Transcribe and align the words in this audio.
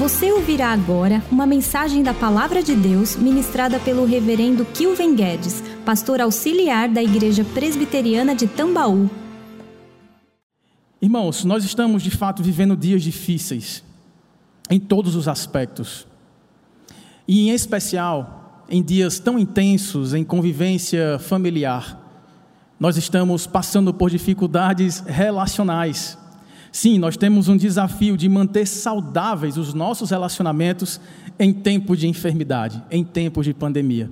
Você 0.00 0.32
ouvirá 0.32 0.72
agora 0.72 1.22
uma 1.30 1.44
mensagem 1.44 2.02
da 2.02 2.14
Palavra 2.14 2.62
de 2.62 2.74
Deus 2.74 3.16
ministrada 3.16 3.78
pelo 3.78 4.06
Reverendo 4.06 4.64
Kilven 4.64 5.14
Guedes, 5.14 5.62
pastor 5.84 6.22
auxiliar 6.22 6.88
da 6.88 7.02
Igreja 7.02 7.44
Presbiteriana 7.44 8.34
de 8.34 8.46
Tambaú. 8.46 9.10
Irmãos, 11.02 11.44
nós 11.44 11.64
estamos 11.64 12.02
de 12.02 12.10
fato 12.10 12.42
vivendo 12.42 12.74
dias 12.74 13.02
difíceis 13.02 13.84
em 14.70 14.80
todos 14.80 15.14
os 15.14 15.28
aspectos. 15.28 16.06
E 17.28 17.50
em 17.50 17.50
especial 17.50 18.64
em 18.70 18.82
dias 18.82 19.18
tão 19.18 19.38
intensos 19.38 20.14
em 20.14 20.24
convivência 20.24 21.18
familiar. 21.18 22.00
Nós 22.80 22.96
estamos 22.96 23.46
passando 23.46 23.92
por 23.92 24.08
dificuldades 24.08 25.00
relacionais. 25.00 26.16
Sim, 26.72 26.98
nós 26.98 27.16
temos 27.16 27.48
um 27.48 27.56
desafio 27.56 28.16
de 28.16 28.28
manter 28.28 28.66
saudáveis 28.66 29.56
os 29.56 29.74
nossos 29.74 30.10
relacionamentos 30.10 31.00
em 31.38 31.52
tempos 31.52 31.98
de 31.98 32.06
enfermidade, 32.06 32.82
em 32.90 33.02
tempos 33.02 33.44
de 33.44 33.52
pandemia. 33.52 34.10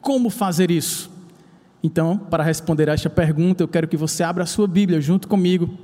Como 0.00 0.28
fazer 0.30 0.70
isso? 0.70 1.10
Então, 1.82 2.18
para 2.18 2.42
responder 2.42 2.88
a 2.90 2.94
esta 2.94 3.10
pergunta, 3.10 3.62
eu 3.62 3.68
quero 3.68 3.86
que 3.86 3.96
você 3.96 4.22
abra 4.22 4.42
a 4.42 4.46
sua 4.46 4.66
Bíblia 4.66 5.00
junto 5.00 5.28
comigo, 5.28 5.76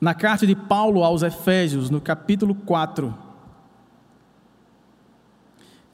na 0.00 0.14
carta 0.14 0.46
de 0.46 0.54
Paulo 0.54 1.04
aos 1.04 1.22
Efésios, 1.22 1.90
no 1.90 2.00
capítulo 2.00 2.54
4. 2.54 3.14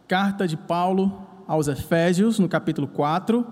Carta 0.06 0.46
de 0.46 0.56
Paulo 0.56 1.26
aos 1.46 1.68
Efésios, 1.68 2.38
no 2.38 2.48
capítulo 2.48 2.86
4. 2.86 3.46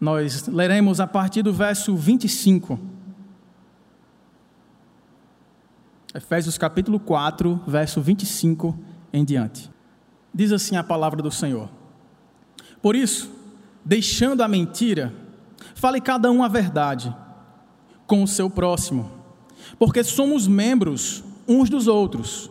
Nós 0.00 0.46
leremos 0.46 1.00
a 1.00 1.06
partir 1.06 1.42
do 1.42 1.52
verso 1.52 1.96
25. 1.96 2.93
Efésios 6.14 6.56
capítulo 6.56 7.00
4, 7.00 7.60
verso 7.66 8.00
25 8.00 8.78
em 9.12 9.24
diante. 9.24 9.68
Diz 10.32 10.52
assim 10.52 10.76
a 10.76 10.84
palavra 10.84 11.20
do 11.20 11.30
Senhor: 11.30 11.68
Por 12.80 12.94
isso, 12.94 13.28
deixando 13.84 14.40
a 14.40 14.46
mentira, 14.46 15.12
fale 15.74 16.00
cada 16.00 16.30
um 16.30 16.44
a 16.44 16.46
verdade 16.46 17.12
com 18.06 18.22
o 18.22 18.28
seu 18.28 18.48
próximo, 18.48 19.10
porque 19.76 20.04
somos 20.04 20.46
membros 20.46 21.24
uns 21.48 21.68
dos 21.68 21.88
outros. 21.88 22.48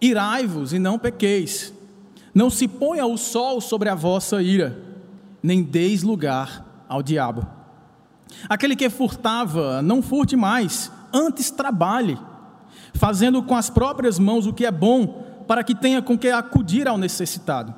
Irai-vos 0.00 0.72
e 0.72 0.78
não 0.78 0.98
pequeis. 0.98 1.74
Não 2.32 2.48
se 2.48 2.66
ponha 2.66 3.04
o 3.04 3.18
sol 3.18 3.60
sobre 3.60 3.90
a 3.90 3.94
vossa 3.94 4.42
ira, 4.42 4.80
nem 5.42 5.62
deis 5.62 6.02
lugar 6.02 6.84
ao 6.88 7.02
diabo. 7.02 7.46
Aquele 8.48 8.74
que 8.74 8.88
furtava, 8.88 9.82
não 9.82 10.00
furte 10.00 10.36
mais, 10.36 10.90
antes 11.12 11.50
trabalhe 11.50 12.18
fazendo 12.94 13.42
com 13.42 13.54
as 13.54 13.70
próprias 13.70 14.18
mãos 14.18 14.46
o 14.46 14.52
que 14.52 14.66
é 14.66 14.70
bom, 14.70 15.24
para 15.46 15.64
que 15.64 15.74
tenha 15.74 16.02
com 16.02 16.16
que 16.16 16.28
acudir 16.28 16.86
ao 16.86 16.98
necessitado. 16.98 17.74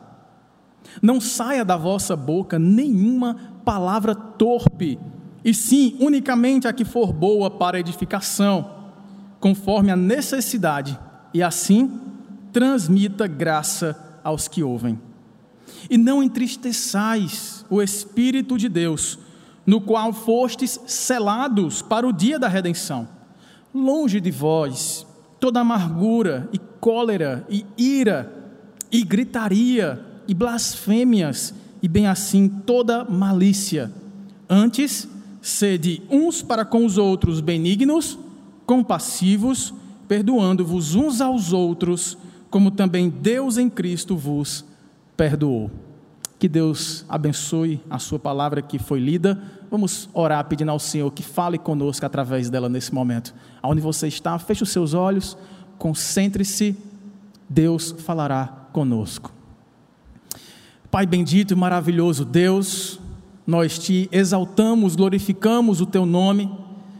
Não 1.00 1.20
saia 1.20 1.64
da 1.64 1.77
vossa 1.77 2.16
boca 2.16 2.58
nenhuma 2.58 3.36
palavra 3.64 4.14
torpe, 4.14 4.98
e 5.44 5.55
sim 5.55 5.96
unicamente 6.00 6.66
a 6.66 6.72
que 6.72 6.84
for 6.84 7.12
boa 7.12 7.50
para 7.50 7.78
edificação, 7.78 8.70
conforme 9.38 9.91
a 9.91 9.96
necessidade, 9.96 10.98
e 11.33 11.42
assim 11.42 12.00
transmita 12.52 13.27
graça 13.27 14.20
aos 14.22 14.48
que 14.48 14.62
ouvem. 14.62 15.00
E 15.88 15.96
não 15.96 16.22
entristeçais 16.22 17.64
o 17.70 17.80
Espírito 17.80 18.58
de 18.58 18.68
Deus, 18.68 19.18
no 19.64 19.80
qual 19.80 20.12
fostes 20.12 20.80
selados 20.86 21.80
para 21.80 22.06
o 22.06 22.12
dia 22.12 22.38
da 22.38 22.48
redenção. 22.48 23.19
Longe 23.72 24.20
de 24.20 24.30
vós 24.30 25.06
toda 25.38 25.60
amargura 25.60 26.48
e 26.52 26.58
cólera 26.58 27.46
e 27.48 27.64
ira 27.78 28.30
e 28.92 29.02
gritaria 29.02 30.04
e 30.28 30.34
blasfêmias 30.34 31.54
e 31.82 31.88
bem 31.88 32.06
assim 32.06 32.48
toda 32.48 33.05
malícia. 33.05 33.90
Antes, 34.48 35.08
sede 35.40 36.02
uns 36.11 36.42
para 36.42 36.64
com 36.64 36.84
os 36.84 36.98
outros 36.98 37.40
benignos, 37.40 38.18
compassivos, 38.67 39.72
perdoando-vos 40.06 40.95
uns 40.95 41.20
aos 41.20 41.52
outros, 41.52 42.18
como 42.50 42.70
também 42.70 43.08
Deus 43.08 43.56
em 43.56 43.70
Cristo 43.70 44.16
vos 44.16 44.64
perdoou. 45.16 45.70
Que 46.39 46.48
Deus 46.48 47.05
abençoe 47.08 47.80
a 47.89 47.98
sua 47.98 48.18
palavra 48.18 48.61
que 48.61 48.78
foi 48.78 48.98
lida. 48.98 49.40
Vamos 49.70 50.08
orar 50.13 50.45
pedindo 50.47 50.70
ao 50.73 50.81
Senhor 50.81 51.11
que 51.13 51.23
fale 51.23 51.57
conosco 51.57 52.05
através 52.05 52.51
dela 52.51 52.69
nesse 52.69 52.92
momento. 52.92 53.33
Aonde 53.63 53.81
você 53.81 54.08
está, 54.08 54.36
feche 54.39 54.64
os 54.64 54.70
seus 54.70 54.95
olhos, 54.95 55.39
concentre-se. 55.79 56.77
Deus 57.48 57.95
falará 57.98 58.47
conosco. 58.73 59.33
Pai 60.91 61.07
bendito 61.07 61.53
e 61.53 61.57
maravilhoso 61.57 62.25
Deus, 62.25 62.98
nós 63.47 63.79
te 63.79 64.08
exaltamos, 64.11 64.97
glorificamos 64.97 65.81
o 65.81 65.87
teu 65.87 66.05
nome, 66.05 66.51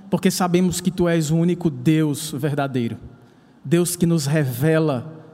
porque 0.09 0.31
sabemos 0.31 0.81
que 0.81 0.93
tu 0.93 1.09
és 1.09 1.33
o 1.33 1.37
único 1.37 1.69
Deus 1.71 2.31
verdadeiro. 2.31 2.97
Deus 3.65 3.97
que 3.97 4.07
nos 4.07 4.27
revela 4.27 5.25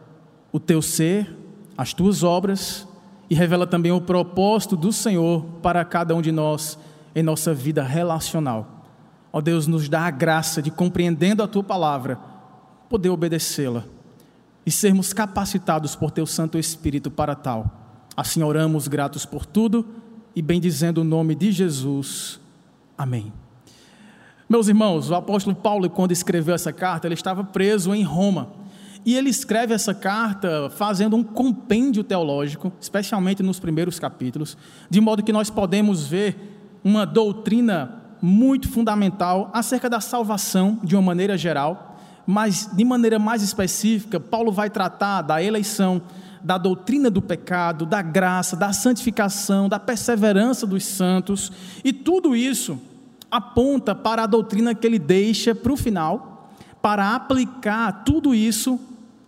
o 0.50 0.58
teu 0.58 0.80
ser, 0.80 1.36
as 1.76 1.92
tuas 1.92 2.22
obras 2.22 2.88
e 3.28 3.34
revela 3.34 3.66
também 3.66 3.92
o 3.92 4.00
propósito 4.00 4.74
do 4.74 4.90
Senhor 4.90 5.44
para 5.62 5.84
cada 5.84 6.14
um 6.14 6.22
de 6.22 6.32
nós 6.32 6.78
em 7.16 7.22
nossa 7.22 7.54
vida 7.54 7.82
relacional. 7.82 8.84
Ó 9.32 9.40
Deus, 9.40 9.66
nos 9.66 9.88
dá 9.88 10.02
a 10.02 10.10
graça 10.10 10.60
de, 10.60 10.70
compreendendo 10.70 11.42
a 11.42 11.48
tua 11.48 11.64
palavra, 11.64 12.18
poder 12.90 13.08
obedecê-la 13.08 13.84
e 14.66 14.70
sermos 14.70 15.14
capacitados 15.14 15.96
por 15.96 16.10
teu 16.10 16.26
Santo 16.26 16.58
Espírito 16.58 17.10
para 17.10 17.34
tal. 17.34 18.04
Assim 18.14 18.42
oramos 18.42 18.86
gratos 18.86 19.24
por 19.24 19.46
tudo 19.46 19.86
e 20.34 20.42
bendizendo 20.42 21.00
o 21.00 21.04
nome 21.04 21.34
de 21.34 21.52
Jesus. 21.52 22.38
Amém. 22.98 23.32
Meus 24.46 24.68
irmãos, 24.68 25.08
o 25.10 25.14
apóstolo 25.14 25.56
Paulo, 25.56 25.88
quando 25.88 26.12
escreveu 26.12 26.54
essa 26.54 26.72
carta, 26.72 27.06
ele 27.06 27.14
estava 27.14 27.42
preso 27.42 27.94
em 27.94 28.02
Roma. 28.02 28.50
E 29.06 29.14
ele 29.14 29.30
escreve 29.30 29.72
essa 29.72 29.94
carta 29.94 30.68
fazendo 30.68 31.16
um 31.16 31.22
compêndio 31.22 32.04
teológico, 32.04 32.72
especialmente 32.78 33.42
nos 33.42 33.58
primeiros 33.58 33.98
capítulos, 33.98 34.56
de 34.90 35.00
modo 35.00 35.22
que 35.22 35.32
nós 35.32 35.48
podemos 35.48 36.06
ver 36.06 36.55
uma 36.84 37.04
doutrina 37.04 38.02
muito 38.20 38.68
fundamental 38.68 39.50
acerca 39.52 39.88
da 39.88 40.00
salvação 40.00 40.78
de 40.82 40.96
uma 40.96 41.02
maneira 41.02 41.36
geral, 41.36 41.98
mas 42.26 42.68
de 42.72 42.84
maneira 42.84 43.18
mais 43.18 43.42
específica, 43.42 44.18
Paulo 44.18 44.50
vai 44.50 44.68
tratar 44.68 45.22
da 45.22 45.42
eleição, 45.42 46.02
da 46.42 46.58
doutrina 46.58 47.10
do 47.10 47.22
pecado, 47.22 47.86
da 47.86 48.02
graça, 48.02 48.56
da 48.56 48.72
santificação, 48.72 49.68
da 49.68 49.78
perseverança 49.78 50.66
dos 50.66 50.84
santos, 50.84 51.52
e 51.84 51.92
tudo 51.92 52.34
isso 52.34 52.78
aponta 53.30 53.94
para 53.94 54.24
a 54.24 54.26
doutrina 54.26 54.74
que 54.74 54.86
ele 54.86 54.98
deixa 54.98 55.54
para 55.54 55.72
o 55.72 55.76
final, 55.76 56.50
para 56.80 57.14
aplicar 57.14 58.04
tudo 58.04 58.34
isso 58.34 58.78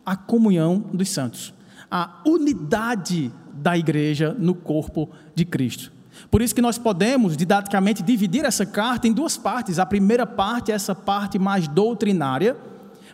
a 0.05 0.17
comunhão 0.17 0.79
dos 0.93 1.11
santos, 1.11 1.53
a 1.91 2.21
unidade 2.25 3.33
da 3.53 3.77
igreja 3.77 4.35
no 4.39 4.55
corpo 4.55 5.11
de 5.35 5.45
Cristo. 5.45 5.98
Por 6.31 6.43
isso 6.43 6.55
que 6.55 6.63
nós 6.63 6.79
podemos 6.79 7.37
didaticamente 7.37 8.03
dividir 8.03 8.45
essa 8.45 8.67
carta 8.67 9.07
em 9.07 9.13
duas 9.13 9.37
partes. 9.37 9.79
A 9.79 9.87
primeira 9.87 10.27
parte 10.27 10.73
é 10.73 10.75
essa 10.75 10.95
parte 10.95 11.39
mais 11.39 11.67
doutrinária, 11.69 12.57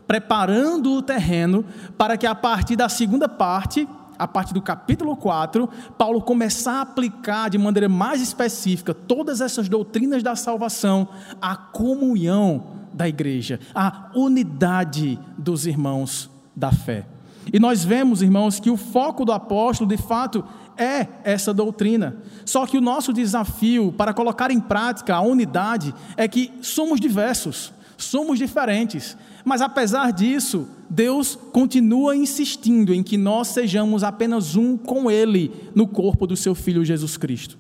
preparando 0.07 0.93
o 0.93 1.03
terreno 1.03 1.65
para 1.97 2.17
que 2.17 2.27
a 2.27 2.35
partir 2.35 2.77
da 2.77 2.89
segunda 2.89 3.29
parte, 3.29 3.89
a 4.19 4.29
partir 4.29 4.55
do 4.55 4.63
capítulo 4.63 5.17
4, 5.17 5.69
Paulo 5.99 6.23
começar 6.23 6.79
a 6.79 6.83
aplicar 6.83 7.51
de 7.51 7.59
maneira 7.59 7.89
mais 7.89 8.21
específica 8.21 8.95
todas 8.95 9.41
essas 9.41 9.69
doutrinas 9.69 10.23
da 10.23 10.37
salvação 10.37 11.09
à 11.41 11.57
comunhão 11.57 12.65
da 12.93 13.09
igreja, 13.09 13.59
à 13.75 14.11
unidade 14.15 15.19
dos 15.37 15.67
irmãos 15.67 16.31
da 16.55 16.71
fé. 16.71 17.14
E 17.53 17.59
nós 17.59 17.85
vemos, 17.85 18.23
irmãos, 18.23 18.59
que 18.59 18.71
o 18.71 18.77
foco 18.77 19.25
do 19.25 19.33
apóstolo, 19.33 19.89
de 19.89 19.97
fato, 19.97 20.45
é 20.77 21.07
essa 21.23 21.53
doutrina. 21.53 22.17
Só 22.45 22.67
que 22.67 22.77
o 22.77 22.81
nosso 22.81 23.13
desafio 23.13 23.93
para 23.97 24.15
colocar 24.15 24.51
em 24.51 24.61
prática 24.61 25.15
a 25.15 25.21
unidade 25.21 25.95
é 26.17 26.27
que 26.27 26.53
somos 26.61 27.01
diversos, 27.01 27.73
somos 27.97 28.39
diferentes. 28.39 29.17
Mas 29.45 29.61
apesar 29.61 30.13
disso, 30.13 30.69
Deus 30.89 31.39
continua 31.53 32.17
insistindo 32.17 32.95
em 32.95 33.03
que 33.03 33.17
nós 33.17 33.49
sejamos 33.49 34.03
apenas 34.03 34.57
um 34.57 34.77
com 34.77 35.11
Ele 35.11 35.53
no 35.75 35.87
corpo 35.87 36.27
do 36.27 36.37
seu 36.37 36.55
Filho 36.55 36.85
Jesus 36.85 37.17
Cristo. 37.17 37.59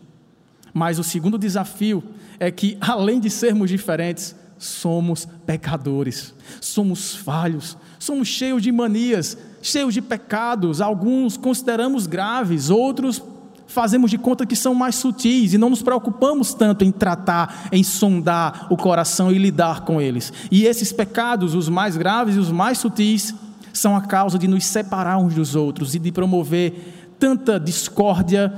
Mas 0.72 0.98
o 0.98 1.04
segundo 1.04 1.38
desafio 1.38 2.02
é 2.40 2.50
que, 2.50 2.76
além 2.80 3.20
de 3.20 3.30
sermos 3.30 3.70
diferentes, 3.70 4.34
somos 4.58 5.26
pecadores, 5.46 6.34
somos 6.60 7.14
falhos, 7.14 7.76
somos 7.98 8.28
cheios 8.28 8.62
de 8.62 8.72
manias, 8.72 9.36
cheios 9.64 9.94
de 9.94 10.02
pecados, 10.02 10.82
alguns 10.82 11.38
consideramos 11.38 12.06
graves, 12.06 12.68
outros 12.68 13.22
fazemos 13.66 14.10
de 14.10 14.18
conta 14.18 14.44
que 14.44 14.54
são 14.54 14.74
mais 14.74 14.94
sutis 14.94 15.54
e 15.54 15.58
não 15.58 15.70
nos 15.70 15.82
preocupamos 15.82 16.52
tanto 16.52 16.84
em 16.84 16.92
tratar, 16.92 17.68
em 17.72 17.82
sondar 17.82 18.66
o 18.70 18.76
coração 18.76 19.32
e 19.32 19.38
lidar 19.38 19.80
com 19.80 20.00
eles. 20.00 20.32
E 20.50 20.66
esses 20.66 20.92
pecados, 20.92 21.54
os 21.54 21.68
mais 21.70 21.96
graves 21.96 22.36
e 22.36 22.38
os 22.38 22.52
mais 22.52 22.76
sutis, 22.76 23.34
são 23.72 23.96
a 23.96 24.02
causa 24.02 24.38
de 24.38 24.46
nos 24.46 24.66
separar 24.66 25.16
uns 25.16 25.34
dos 25.34 25.56
outros 25.56 25.94
e 25.94 25.98
de 25.98 26.12
promover 26.12 27.14
tanta 27.18 27.58
discórdia, 27.58 28.52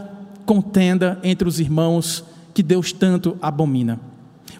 contenda 0.45 1.21
entre 1.23 1.49
os 1.49 1.61
irmãos 1.61 2.25
que 2.53 2.65
Deus 2.65 2.93
tanto 2.93 3.39
abomina. 3.41 4.01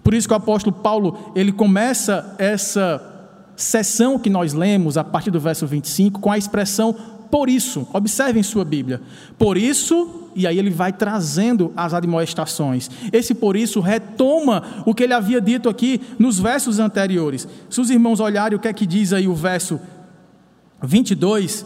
Por 0.01 0.13
isso 0.13 0.27
que 0.27 0.33
o 0.33 0.37
apóstolo 0.37 0.73
Paulo, 0.73 1.33
ele 1.35 1.51
começa 1.51 2.33
essa 2.39 3.16
sessão 3.57 4.19
que 4.19 4.29
nós 4.29 4.53
lemos 4.53 4.97
a 4.97 5.03
partir 5.03 5.31
do 5.31 5.39
verso 5.39 5.67
25 5.67 6.21
com 6.21 6.31
a 6.31 6.37
expressão 6.37 6.95
por 7.29 7.49
isso. 7.49 7.87
Observem 7.91 8.41
sua 8.43 8.63
Bíblia. 8.63 9.01
Por 9.37 9.57
isso, 9.57 10.29
e 10.35 10.47
aí 10.47 10.57
ele 10.57 10.69
vai 10.69 10.93
trazendo 10.93 11.73
as 11.75 11.93
admoestações. 11.93 12.89
Esse 13.11 13.33
por 13.33 13.55
isso 13.55 13.79
retoma 13.79 14.83
o 14.85 14.93
que 14.93 15.03
ele 15.03 15.13
havia 15.13 15.41
dito 15.41 15.67
aqui 15.67 15.99
nos 16.17 16.39
versos 16.39 16.79
anteriores. 16.79 17.47
Se 17.69 17.81
os 17.81 17.89
irmãos 17.89 18.19
olharem 18.19 18.55
o 18.55 18.61
que 18.61 18.67
é 18.67 18.73
que 18.73 18.85
diz 18.85 19.11
aí 19.11 19.27
o 19.27 19.35
verso 19.35 19.79
22, 20.81 21.65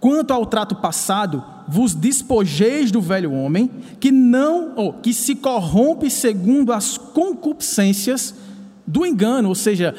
quanto 0.00 0.32
ao 0.32 0.44
trato 0.44 0.74
passado, 0.74 1.42
vos 1.66 1.94
despojeis 1.94 2.90
do 2.90 3.00
velho 3.00 3.32
homem, 3.32 3.70
que 3.98 4.10
não, 4.10 4.72
ou 4.76 4.92
que 4.92 5.14
se 5.14 5.34
corrompe 5.34 6.10
segundo 6.10 6.72
as 6.72 6.98
concupiscências 6.98 8.34
do 8.86 9.06
engano, 9.06 9.48
ou 9.48 9.54
seja, 9.54 9.94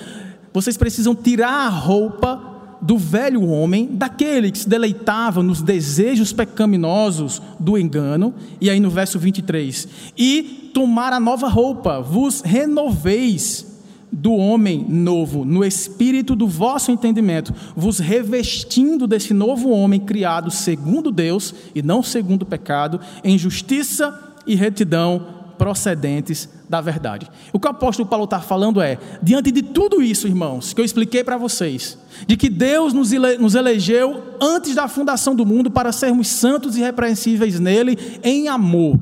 vocês 0.55 0.77
precisam 0.77 1.13
tirar 1.13 1.67
a 1.67 1.67
roupa 1.67 2.77
do 2.81 2.97
velho 2.97 3.45
homem, 3.45 3.89
daquele 3.91 4.49
que 4.49 4.59
se 4.59 4.69
deleitava 4.69 5.43
nos 5.43 5.61
desejos 5.61 6.31
pecaminosos 6.31 7.41
do 7.59 7.77
engano, 7.77 8.33
e 8.61 8.69
aí 8.69 8.79
no 8.79 8.89
verso 8.89 9.19
23, 9.19 9.85
e 10.17 10.71
tomar 10.73 11.11
a 11.11 11.19
nova 11.19 11.49
roupa, 11.49 11.99
vos 11.99 12.39
renoveis 12.39 13.65
do 14.09 14.33
homem 14.33 14.85
novo, 14.87 15.43
no 15.43 15.61
espírito 15.61 16.37
do 16.37 16.47
vosso 16.47 16.89
entendimento, 16.89 17.53
vos 17.75 17.99
revestindo 17.99 19.05
desse 19.05 19.33
novo 19.33 19.69
homem 19.71 19.99
criado 19.99 20.49
segundo 20.49 21.11
Deus 21.11 21.53
e 21.75 21.81
não 21.81 22.01
segundo 22.01 22.43
o 22.43 22.45
pecado, 22.45 23.01
em 23.25 23.37
justiça 23.37 24.17
e 24.47 24.55
retidão 24.55 25.34
procedentes 25.57 26.49
da 26.69 26.81
verdade. 26.81 27.29
O 27.51 27.59
que 27.59 27.67
o 27.67 27.71
apóstolo 27.71 28.07
Paulo 28.07 28.25
está 28.25 28.39
falando 28.39 28.81
é: 28.81 28.97
diante 29.21 29.51
de 29.51 29.61
tudo 29.61 30.01
isso, 30.01 30.27
irmãos, 30.27 30.73
que 30.73 30.81
eu 30.81 30.85
expliquei 30.85 31.23
para 31.23 31.37
vocês, 31.37 31.97
de 32.27 32.37
que 32.37 32.49
Deus 32.49 32.93
nos, 32.93 33.11
ele, 33.11 33.37
nos 33.37 33.55
elegeu 33.55 34.21
antes 34.41 34.75
da 34.75 34.87
fundação 34.87 35.35
do 35.35 35.45
mundo 35.45 35.71
para 35.71 35.91
sermos 35.91 36.27
santos 36.27 36.75
e 36.75 36.79
irrepreensíveis 36.79 37.59
nele, 37.59 38.19
em 38.23 38.47
amor 38.47 38.99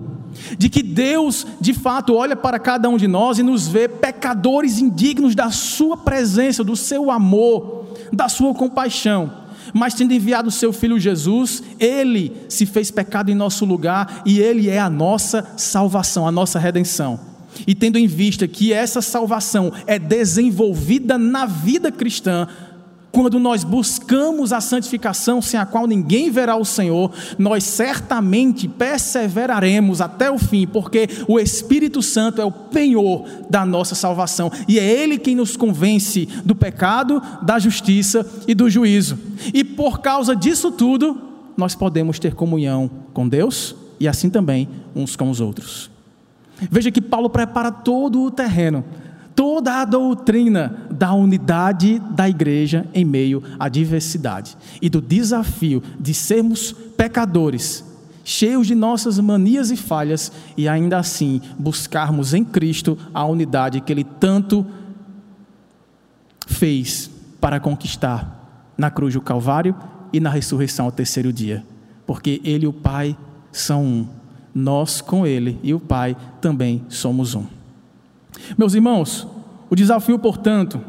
de 0.58 0.70
que 0.70 0.82
Deus, 0.82 1.46
de 1.60 1.74
fato, 1.74 2.16
olha 2.16 2.36
para 2.36 2.60
cada 2.60 2.90
um 2.90 2.98
de 2.98 3.08
nós 3.08 3.38
e 3.38 3.44
nos 3.44 3.68
vê 3.68 3.88
pecadores 3.88 4.80
indignos 4.80 5.36
da 5.36 5.52
Sua 5.52 5.96
presença, 5.96 6.64
do 6.64 6.76
Seu 6.76 7.12
amor, 7.12 7.86
da 8.12 8.28
Sua 8.28 8.54
compaixão. 8.54 9.43
Mas 9.74 9.96
tendo 9.96 10.14
enviado 10.14 10.50
o 10.50 10.52
Seu 10.52 10.72
Filho 10.72 11.00
Jesus, 11.00 11.64
Ele 11.80 12.32
se 12.48 12.66
fez 12.66 12.92
pecado 12.92 13.32
em 13.32 13.36
nosso 13.36 13.66
lugar 13.66 14.22
e 14.26 14.40
Ele 14.40 14.70
é 14.70 14.80
a 14.80 14.90
nossa 14.90 15.54
salvação, 15.58 16.28
a 16.28 16.32
nossa 16.32 16.60
redenção. 16.60 17.20
E 17.68 17.76
tendo 17.76 17.98
em 17.98 18.08
vista 18.08 18.48
que 18.48 18.72
essa 18.74 19.02
salvação 19.02 19.72
é 19.86 20.00
desenvolvida 20.00 21.18
na 21.18 21.46
vida 21.46 21.92
cristã, 21.92 22.48
quando 23.14 23.40
nós 23.40 23.64
buscamos 23.64 24.52
a 24.52 24.60
santificação 24.60 25.40
sem 25.40 25.60
a 25.60 25.68
qual 25.68 25.86
ninguém 25.86 26.32
verá 26.32 26.56
o 26.56 26.66
Senhor, 26.66 27.12
nós 27.38 27.64
certamente 27.64 28.68
perseveraremos 28.68 30.02
até 30.02 30.32
o 30.32 30.40
fim, 30.40 30.66
porque 30.66 31.08
o 31.28 31.40
Espírito 31.40 32.02
Santo 32.02 32.42
é 32.42 32.46
o 32.46 32.52
penhor 32.52 33.24
da 33.48 33.64
nossa 33.68 33.94
salvação 33.94 34.52
e 34.68 34.80
é 34.80 34.84
Ele 34.84 35.20
quem 35.20 35.36
nos 35.36 35.56
convence 35.56 36.28
do 36.44 36.56
pecado, 36.56 37.22
da 37.44 37.60
justiça 37.60 38.28
e 38.48 38.56
do 38.56 38.68
juízo. 38.68 39.20
E 39.54 39.64
por 39.64 40.02
causa 40.02 40.36
disso 40.36 40.72
tudo, 40.72 41.22
nós 41.56 41.76
podemos 41.76 42.18
ter 42.18 42.34
comunhão 42.34 42.90
com 43.14 43.30
Deus 43.30 43.76
e 44.00 44.08
assim 44.08 44.28
também 44.28 44.68
uns 44.96 45.16
com 45.16 45.30
os 45.30 45.40
outros. 45.40 45.92
Veja 46.60 46.90
que 46.90 47.02
Paulo 47.02 47.30
prepara 47.30 47.72
todo 47.72 48.24
o 48.24 48.32
terreno 48.32 48.84
toda 49.36 49.82
a 49.82 49.86
doutrina 49.86 50.88
da 50.90 51.14
unidade 51.14 52.00
da 52.12 52.30
igreja 52.30 52.86
em 52.94 53.04
meio 53.04 53.44
à 53.60 53.68
diversidade 53.70 54.58
e 54.82 54.90
do 54.90 55.02
desafio 55.02 55.82
de 56.00 56.14
sermos 56.14 56.72
pecadores, 56.72 57.84
cheios 58.24 58.68
de 58.68 58.76
nossas 58.76 59.20
manias 59.20 59.72
e 59.72 59.78
falhas 59.78 60.32
e 60.56 60.68
ainda 60.68 60.98
assim 60.98 61.42
buscarmos 61.58 62.34
em 62.34 62.44
Cristo 62.44 62.98
a 63.14 63.26
unidade 63.26 63.82
que 63.82 63.92
Ele 63.92 64.04
tanto 64.04 64.66
fez 66.48 67.10
para 67.42 67.60
conquistar 67.60 68.72
na 68.78 68.90
cruz 68.90 69.14
do 69.14 69.22
Calvário 69.22 69.76
e 70.12 70.20
na 70.20 70.30
ressurreição 70.30 70.86
ao 70.86 70.92
terceiro 70.92 71.34
dia, 71.34 71.66
porque 72.06 72.40
Ele 72.44 72.66
e 72.66 72.68
o 72.68 72.74
Pai 72.74 73.18
são 73.52 73.84
um, 73.84 74.08
nós 74.54 75.02
com 75.02 75.26
Ele 75.26 75.60
e 75.64 75.74
o 75.74 75.80
Pai 75.80 76.16
também 76.40 76.84
somos 76.88 77.34
um. 77.36 77.63
Meus 78.58 78.74
irmãos, 78.74 79.28
o 79.70 79.76
desafio, 79.76 80.20
portanto, 80.20 80.82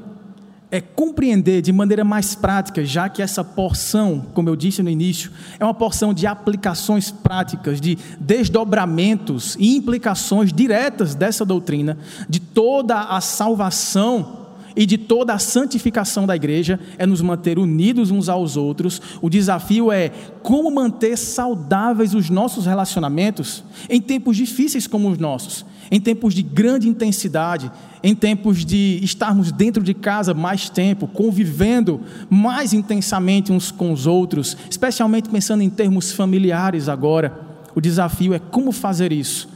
é 0.71 0.81
compreender 0.81 1.62
de 1.62 1.73
maneira 1.73 2.03
mais 2.03 2.35
prática, 2.35 2.85
já 2.85 3.09
que 3.09 3.23
essa 3.23 3.45
porção, 3.45 4.27
como 4.35 4.49
eu 4.49 4.56
disse 4.56 4.83
no 4.83 4.91
início, 4.91 5.31
é 5.59 5.65
uma 5.65 5.73
porção 5.73 6.12
de 6.12 6.27
aplicações 6.27 7.12
práticas, 7.12 7.81
de 7.81 7.97
desdobramentos 8.19 9.56
e 9.59 9.77
implicações 9.77 10.53
diretas 10.53 11.15
dessa 11.15 11.45
doutrina, 11.45 11.97
de 12.29 12.41
toda 12.41 13.01
a 13.01 13.21
salvação 13.21 14.44
e 14.76 14.87
de 14.87 14.99
toda 14.99 15.32
a 15.32 15.38
santificação 15.38 16.26
da 16.26 16.35
igreja, 16.35 16.81
é 16.99 17.06
nos 17.06 17.21
manter 17.21 17.59
unidos 17.59 18.11
uns 18.11 18.29
aos 18.29 18.56
outros. 18.56 19.00
O 19.21 19.31
desafio 19.31 19.93
é 19.93 20.11
como 20.43 20.71
manter 20.71 21.17
saudáveis 21.17 22.15
os 22.15 22.31
nossos 22.31 22.67
relacionamentos 22.67 23.62
em 23.88 24.00
tempos 24.00 24.37
difíceis 24.37 24.87
como 24.87 25.09
os 25.11 25.19
nossos 25.19 25.65
em 25.91 26.00
tempos 26.00 26.35
de 26.35 26.43
grande 26.43 26.88
intensidade, 26.88 27.71
em 28.03 28.15
tempos 28.15 28.65
de 28.65 28.99
estarmos 29.03 29.50
dentro 29.53 29.82
de 29.82 29.94
casa 29.94 30.35
mais 30.35 30.69
tempo, 30.69 31.06
convivendo 31.06 32.00
mais 32.29 32.73
intensamente 32.73 33.53
uns 33.53 33.70
com 33.70 33.93
os 33.93 34.06
outros, 34.06 34.56
especialmente 34.69 35.29
pensando 35.29 35.62
em 35.62 35.70
termos 35.70 36.12
familiares 36.12 36.88
agora. 36.88 37.32
O 37.75 37.81
desafio 37.81 38.35
é 38.35 38.38
como 38.38 38.73
fazer 38.73 39.12
isso. 39.12 39.49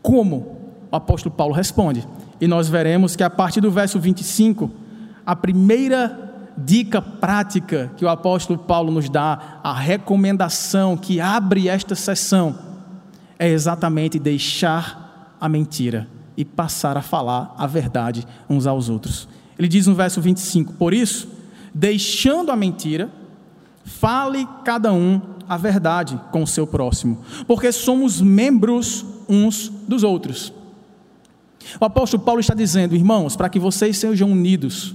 Como? 0.00 0.56
O 0.90 0.96
apóstolo 0.96 1.34
Paulo 1.34 1.54
responde. 1.54 2.06
E 2.42 2.48
nós 2.48 2.68
veremos 2.68 3.14
que 3.14 3.22
a 3.22 3.30
partir 3.30 3.60
do 3.60 3.70
verso 3.70 4.00
25, 4.00 4.68
a 5.24 5.36
primeira 5.36 6.50
dica 6.58 7.00
prática 7.00 7.92
que 7.96 8.04
o 8.04 8.08
apóstolo 8.08 8.58
Paulo 8.58 8.90
nos 8.90 9.08
dá, 9.08 9.60
a 9.62 9.72
recomendação 9.72 10.96
que 10.96 11.20
abre 11.20 11.68
esta 11.68 11.94
sessão, 11.94 12.58
é 13.38 13.48
exatamente 13.48 14.18
deixar 14.18 15.36
a 15.40 15.48
mentira 15.48 16.08
e 16.36 16.44
passar 16.44 16.96
a 16.96 17.00
falar 17.00 17.54
a 17.56 17.64
verdade 17.64 18.26
uns 18.50 18.66
aos 18.66 18.88
outros. 18.88 19.28
Ele 19.56 19.68
diz 19.68 19.86
no 19.86 19.94
verso 19.94 20.20
25: 20.20 20.72
Por 20.72 20.92
isso, 20.92 21.28
deixando 21.72 22.50
a 22.50 22.56
mentira, 22.56 23.08
fale 23.84 24.48
cada 24.64 24.92
um 24.92 25.20
a 25.48 25.56
verdade 25.56 26.20
com 26.32 26.42
o 26.42 26.46
seu 26.48 26.66
próximo, 26.66 27.20
porque 27.46 27.70
somos 27.70 28.20
membros 28.20 29.06
uns 29.28 29.68
dos 29.86 30.02
outros. 30.02 30.52
O 31.80 31.84
apóstolo 31.84 32.22
Paulo 32.22 32.40
está 32.40 32.54
dizendo, 32.54 32.94
irmãos, 32.94 33.36
para 33.36 33.48
que 33.48 33.58
vocês 33.58 33.96
sejam 33.96 34.30
unidos, 34.30 34.94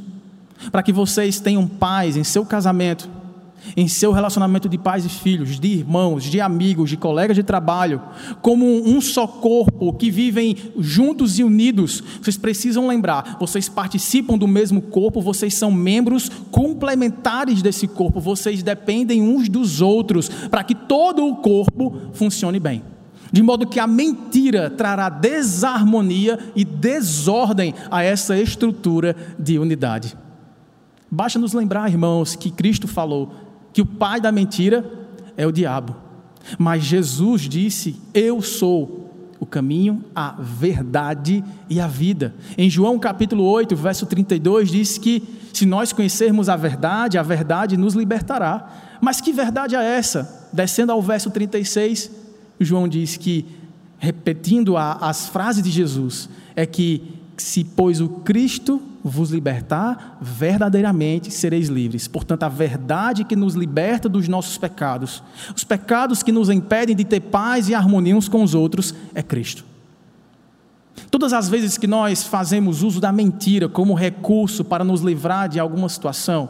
para 0.72 0.84
que 0.84 0.92
vocês 0.92 1.40
tenham 1.40 1.68
paz 1.68 2.18
em 2.18 2.24
seu 2.24 2.46
casamento, 2.46 3.10
em 3.76 3.88
seu 3.88 4.12
relacionamento 4.12 4.70
de 4.70 4.78
pais 4.78 5.06
e 5.06 5.10
filhos, 5.10 5.60
de 5.60 5.68
irmãos, 5.68 6.24
de 6.24 6.40
amigos, 6.40 6.90
de 6.90 6.98
colegas 6.98 7.36
de 7.36 7.44
trabalho, 7.44 8.02
como 8.42 8.66
um 8.66 9.02
só 9.02 9.28
corpo 9.28 9.94
que 9.94 10.10
vivem 10.10 10.56
juntos 10.78 11.40
e 11.40 11.44
unidos. 11.44 12.04
Vocês 12.22 12.38
precisam 12.38 12.88
lembrar, 12.88 13.38
vocês 13.40 13.68
participam 13.68 14.38
do 14.38 14.48
mesmo 14.48 14.82
corpo, 14.82 15.22
vocês 15.22 15.54
são 15.54 15.72
membros 15.72 16.30
complementares 16.52 17.62
desse 17.62 17.88
corpo, 17.88 18.20
vocês 18.20 18.64
dependem 18.64 19.22
uns 19.22 19.50
dos 19.50 19.82
outros 19.82 20.30
para 20.30 20.64
que 20.64 20.76
todo 20.76 21.26
o 21.26 21.36
corpo 21.38 22.12
funcione 22.14 22.60
bem. 22.60 22.97
De 23.32 23.44
modo 23.44 23.68
que 23.68 23.80
a 23.80 23.88
mentira 23.88 24.70
trará 24.70 25.10
desarmonia 25.10 26.40
e 26.56 26.64
desordem 26.64 27.74
a 27.92 28.04
essa 28.04 28.38
estrutura 28.38 29.16
de 29.38 29.60
unidade. 29.60 30.18
Basta 31.10 31.40
nos 31.40 31.54
lembrar, 31.54 31.90
irmãos, 31.90 32.36
que 32.36 32.52
Cristo 32.52 32.88
falou: 32.88 33.34
que 33.74 33.82
o 33.82 33.86
pai 33.86 34.20
da 34.20 34.32
mentira 34.32 34.84
é 35.36 35.46
o 35.46 35.52
diabo. 35.52 35.96
Mas 36.58 36.84
Jesus 36.84 37.42
disse: 37.42 38.02
Eu 38.14 38.42
sou 38.42 39.08
o 39.40 39.46
caminho, 39.46 40.04
a 40.16 40.36
verdade 40.40 41.44
e 41.70 41.80
a 41.80 41.88
vida. 41.88 42.34
Em 42.58 42.70
João 42.70 42.98
capítulo 42.98 43.44
8, 43.44 43.76
verso 43.76 44.06
32, 44.06 44.70
diz 44.70 44.98
que 44.98 45.24
se 45.54 45.66
nós 45.66 45.94
conhecermos 45.94 46.50
a 46.50 46.56
verdade, 46.56 47.18
a 47.18 47.24
verdade 47.24 47.78
nos 47.78 47.94
libertará. 47.94 48.68
Mas 49.00 49.22
que 49.22 49.32
verdade 49.32 49.76
é 49.76 49.84
essa? 49.84 50.50
Descendo 50.52 50.92
ao 50.92 51.02
verso 51.02 51.30
36, 51.30 52.10
João 52.60 52.88
diz 52.88 53.18
que, 53.18 53.46
repetindo 53.98 54.78
a, 54.78 54.94
as 54.94 55.28
frases 55.28 55.64
de 55.64 55.70
Jesus, 55.70 56.30
é 56.56 56.66
que 56.66 57.18
se 57.38 57.64
pois 57.64 58.02
o 58.02 58.10
Cristo 58.10 58.82
vos 59.04 59.32
libertar, 59.32 60.18
verdadeiramente 60.22 61.32
sereis 61.32 61.70
livres. 61.70 62.08
Portanto, 62.08 62.44
a 62.44 62.50
verdade 62.50 63.24
que 63.24 63.36
nos 63.36 63.54
liberta 63.54 64.10
dos 64.10 64.28
nossos 64.28 64.58
pecados, 64.58 65.24
os 65.56 65.64
pecados 65.64 66.24
que 66.24 66.32
nos 66.32 66.50
impedem 66.50 66.96
de 66.96 67.06
ter 67.06 67.22
paz 67.22 67.70
e 67.70 67.76
harmonia 67.76 68.16
uns 68.16 68.28
com 68.28 68.44
os 68.44 68.54
outros, 68.54 68.94
é 69.14 69.24
Cristo. 69.24 69.64
Todas 71.10 71.32
as 71.32 71.48
vezes 71.48 71.78
que 71.78 71.88
nós 71.88 72.24
fazemos 72.24 72.84
uso 72.84 73.00
da 73.00 73.12
mentira 73.12 73.70
como 73.70 73.94
recurso 73.94 74.66
para 74.66 74.84
nos 74.84 75.02
livrar 75.02 75.48
de 75.48 75.60
alguma 75.60 75.88
situação, 75.88 76.50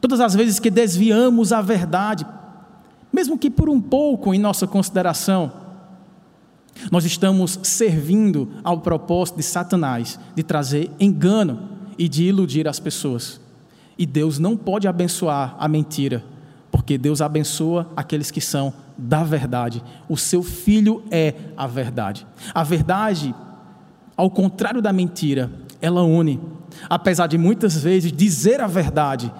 todas 0.00 0.20
as 0.20 0.34
vezes 0.34 0.60
que 0.60 0.70
desviamos 0.70 1.52
a 1.52 1.60
verdade, 1.60 2.26
mesmo 3.14 3.38
que 3.38 3.48
por 3.48 3.68
um 3.68 3.80
pouco 3.80 4.34
em 4.34 4.38
nossa 4.38 4.66
consideração, 4.66 5.52
nós 6.90 7.04
estamos 7.04 7.58
servindo 7.62 8.50
ao 8.64 8.80
propósito 8.80 9.36
de 9.36 9.42
Satanás 9.44 10.18
de 10.34 10.42
trazer 10.42 10.90
engano 10.98 11.68
e 11.96 12.08
de 12.08 12.24
iludir 12.24 12.66
as 12.66 12.80
pessoas. 12.80 13.40
E 13.96 14.04
Deus 14.04 14.38
não 14.38 14.56
pode 14.56 14.88
abençoar 14.88 15.54
a 15.58 15.68
mentira, 15.68 16.24
porque 16.70 16.98
Deus 16.98 17.20
abençoa 17.20 17.88
aqueles 17.96 18.30
que 18.30 18.40
são 18.40 18.74
da 18.98 19.22
verdade. 19.22 19.82
O 20.08 20.16
seu 20.16 20.42
filho 20.42 21.04
é 21.10 21.34
a 21.56 21.66
verdade. 21.68 22.26
A 22.52 22.64
verdade 22.64 23.32
ao 24.16 24.30
contrário 24.30 24.80
da 24.80 24.92
mentira, 24.92 25.50
ela 25.80 26.02
une. 26.02 26.40
Apesar 26.88 27.26
de 27.26 27.36
muitas 27.36 27.76
vezes 27.76 28.12
dizer 28.12 28.60
a 28.60 28.66
verdade 28.66 29.32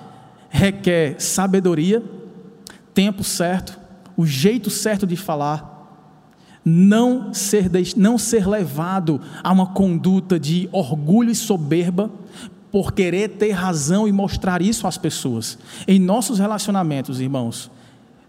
requer 0.49 1.17
sabedoria, 1.19 2.03
tempo 2.95 3.25
certo, 3.25 3.79
o 4.17 4.25
jeito 4.25 4.71
certo 4.71 5.07
de 5.07 5.17
falar, 5.17 5.73
não 6.65 7.35
ser, 7.35 7.71
não 7.97 8.17
ser 8.17 8.49
levado 8.49 9.21
a 9.43 9.53
uma 9.53 9.67
conduta 9.67 10.41
de 10.41 10.69
orgulho 10.73 11.31
e 11.31 11.35
soberba 11.35 12.11
por 12.73 12.93
querer 12.93 13.29
ter 13.31 13.51
razão 13.51 14.09
e 14.09 14.13
mostrar 14.13 14.63
isso 14.63 14.87
às 14.87 14.97
pessoas. 14.97 15.59
Em 15.87 15.99
nossos 15.99 16.39
relacionamentos, 16.39 17.21
irmãos, 17.21 17.71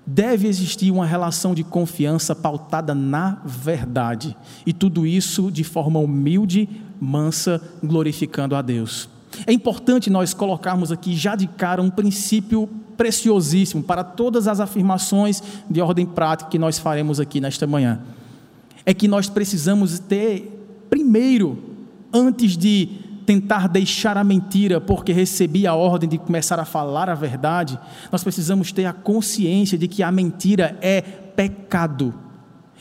deve 0.05 0.47
existir 0.47 0.91
uma 0.91 1.05
relação 1.05 1.55
de 1.55 1.63
confiança 1.63 2.35
pautada 2.35 2.93
na 2.93 3.41
verdade. 3.45 4.35
E 4.65 4.73
tudo 4.73 5.05
isso 5.05 5.49
de 5.49 5.63
forma 5.63 5.99
humilde, 5.99 6.69
mansa, 6.99 7.61
glorificando 7.81 8.55
a 8.55 8.61
Deus. 8.61 9.09
É 9.45 9.51
importante 9.51 10.09
nós 10.09 10.33
colocarmos 10.33 10.91
aqui 10.91 11.15
já 11.15 11.35
de 11.35 11.47
cara 11.47 11.81
um 11.81 11.89
princípio 11.89 12.69
preciosíssimo 12.95 13.83
para 13.83 14.03
todas 14.03 14.47
as 14.47 14.59
afirmações 14.59 15.43
de 15.69 15.81
ordem 15.81 16.05
prática 16.05 16.49
que 16.49 16.59
nós 16.59 16.79
faremos 16.79 17.19
aqui 17.19 17.41
nesta 17.41 17.67
manhã. 17.67 17.99
É 18.85 18.93
que 18.93 19.07
nós 19.07 19.27
precisamos 19.27 19.99
ter, 19.99 20.85
primeiro, 20.89 21.61
antes 22.13 22.55
de 22.55 22.89
tentar 23.25 23.67
deixar 23.67 24.17
a 24.17 24.23
mentira 24.23 24.79
porque 24.79 25.11
recebi 25.11 25.65
a 25.65 25.73
ordem 25.73 26.07
de 26.07 26.17
começar 26.17 26.59
a 26.59 26.65
falar 26.65 27.09
a 27.09 27.15
verdade, 27.15 27.77
nós 28.11 28.23
precisamos 28.23 28.71
ter 28.71 28.85
a 28.85 28.93
consciência 28.93 29.77
de 29.77 29.87
que 29.87 30.03
a 30.03 30.11
mentira 30.11 30.77
é 30.81 31.01
pecado. 31.01 32.13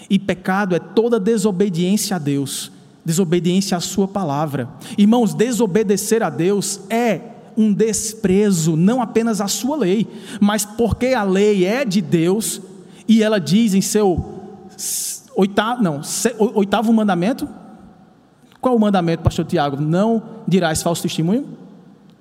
E 0.08 0.18
pecado 0.18 0.74
é 0.74 0.78
toda 0.78 1.18
desobediência 1.18 2.16
a 2.16 2.18
Deus, 2.18 2.70
desobediência 3.04 3.76
à 3.76 3.80
Sua 3.80 4.08
palavra. 4.08 4.68
Irmãos, 4.96 5.34
desobedecer 5.34 6.22
a 6.22 6.30
Deus 6.30 6.80
é 6.88 7.20
um 7.56 7.72
desprezo, 7.72 8.76
não 8.76 9.00
apenas 9.00 9.40
à 9.40 9.48
Sua 9.48 9.76
lei, 9.76 10.06
mas 10.40 10.64
porque 10.64 11.08
a 11.08 11.22
lei 11.22 11.64
é 11.64 11.84
de 11.84 12.00
Deus 12.00 12.60
e 13.06 13.22
ela 13.22 13.38
diz 13.38 13.74
em 13.74 13.80
seu 13.80 14.42
oitavo, 15.36 15.82
não, 15.82 16.00
oitavo 16.54 16.92
mandamento, 16.92 17.48
qual 18.60 18.74
o 18.74 18.80
mandamento, 18.80 19.22
pastor 19.22 19.44
Tiago? 19.44 19.80
Não 19.80 20.22
dirás 20.48 20.82
falso 20.82 21.02
testemunho? 21.02 21.46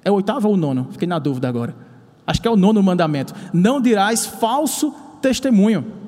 É 0.03 0.11
o 0.11 0.15
oitavo 0.15 0.49
ou 0.49 0.55
o 0.55 0.57
nono? 0.57 0.89
Fiquei 0.91 1.07
na 1.07 1.17
dúvida 1.17 1.47
agora. 1.47 1.73
Acho 2.27 2.41
que 2.41 2.47
é 2.47 2.51
o 2.51 2.57
nono 2.57 2.83
mandamento. 2.83 3.33
Não 3.53 3.79
dirás 3.79 4.25
falso 4.25 4.93
testemunho. 5.21 6.02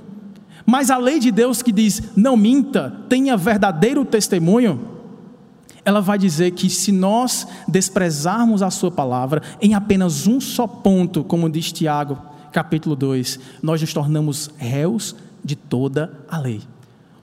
Mas 0.66 0.90
a 0.90 0.98
lei 0.98 1.20
de 1.20 1.32
Deus 1.32 1.62
que 1.62 1.72
diz 1.72 2.02
não 2.16 2.36
minta, 2.36 3.02
tenha 3.08 3.38
verdadeiro 3.38 4.04
testemunho, 4.04 4.96
ela 5.84 6.02
vai 6.02 6.18
dizer 6.18 6.52
que 6.52 6.70
se 6.70 6.92
nós 6.92 7.48
desprezarmos 7.68 8.64
a 8.64 8.72
sua 8.72 8.90
palavra 8.90 9.44
em 9.62 9.76
apenas 9.76 10.26
um 10.26 10.42
só 10.42 10.66
ponto, 10.66 11.24
como 11.24 11.50
diz 11.50 11.72
Tiago, 11.72 12.18
capítulo 12.52 12.96
2, 12.96 13.40
nós 13.62 13.80
nos 13.82 13.94
tornamos 13.94 14.50
réus 14.58 15.16
de 15.44 15.56
toda 15.56 16.12
a 16.28 16.40
lei. 16.40 16.62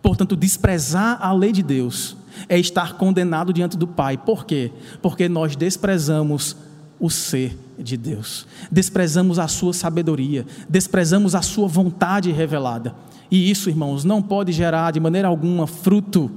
Portanto, 0.00 0.36
desprezar 0.36 1.18
a 1.20 1.32
lei 1.32 1.50
de 1.50 1.62
Deus 1.62 2.16
é 2.48 2.58
estar 2.58 2.94
condenado 2.94 3.52
diante 3.52 3.76
do 3.76 3.86
Pai. 3.86 4.16
Por 4.16 4.44
quê? 4.44 4.70
Porque 5.00 5.28
nós 5.28 5.56
desprezamos 5.56 6.56
o 7.00 7.10
ser 7.10 7.58
de 7.76 7.96
Deus, 7.96 8.46
desprezamos 8.70 9.40
a 9.40 9.48
sua 9.48 9.72
sabedoria, 9.72 10.46
desprezamos 10.68 11.34
a 11.34 11.42
sua 11.42 11.66
vontade 11.66 12.30
revelada. 12.30 12.94
E 13.32 13.50
isso, 13.50 13.70
irmãos, 13.70 14.04
não 14.04 14.20
pode 14.20 14.52
gerar 14.52 14.90
de 14.90 15.00
maneira 15.00 15.26
alguma 15.26 15.66
fruto 15.66 16.30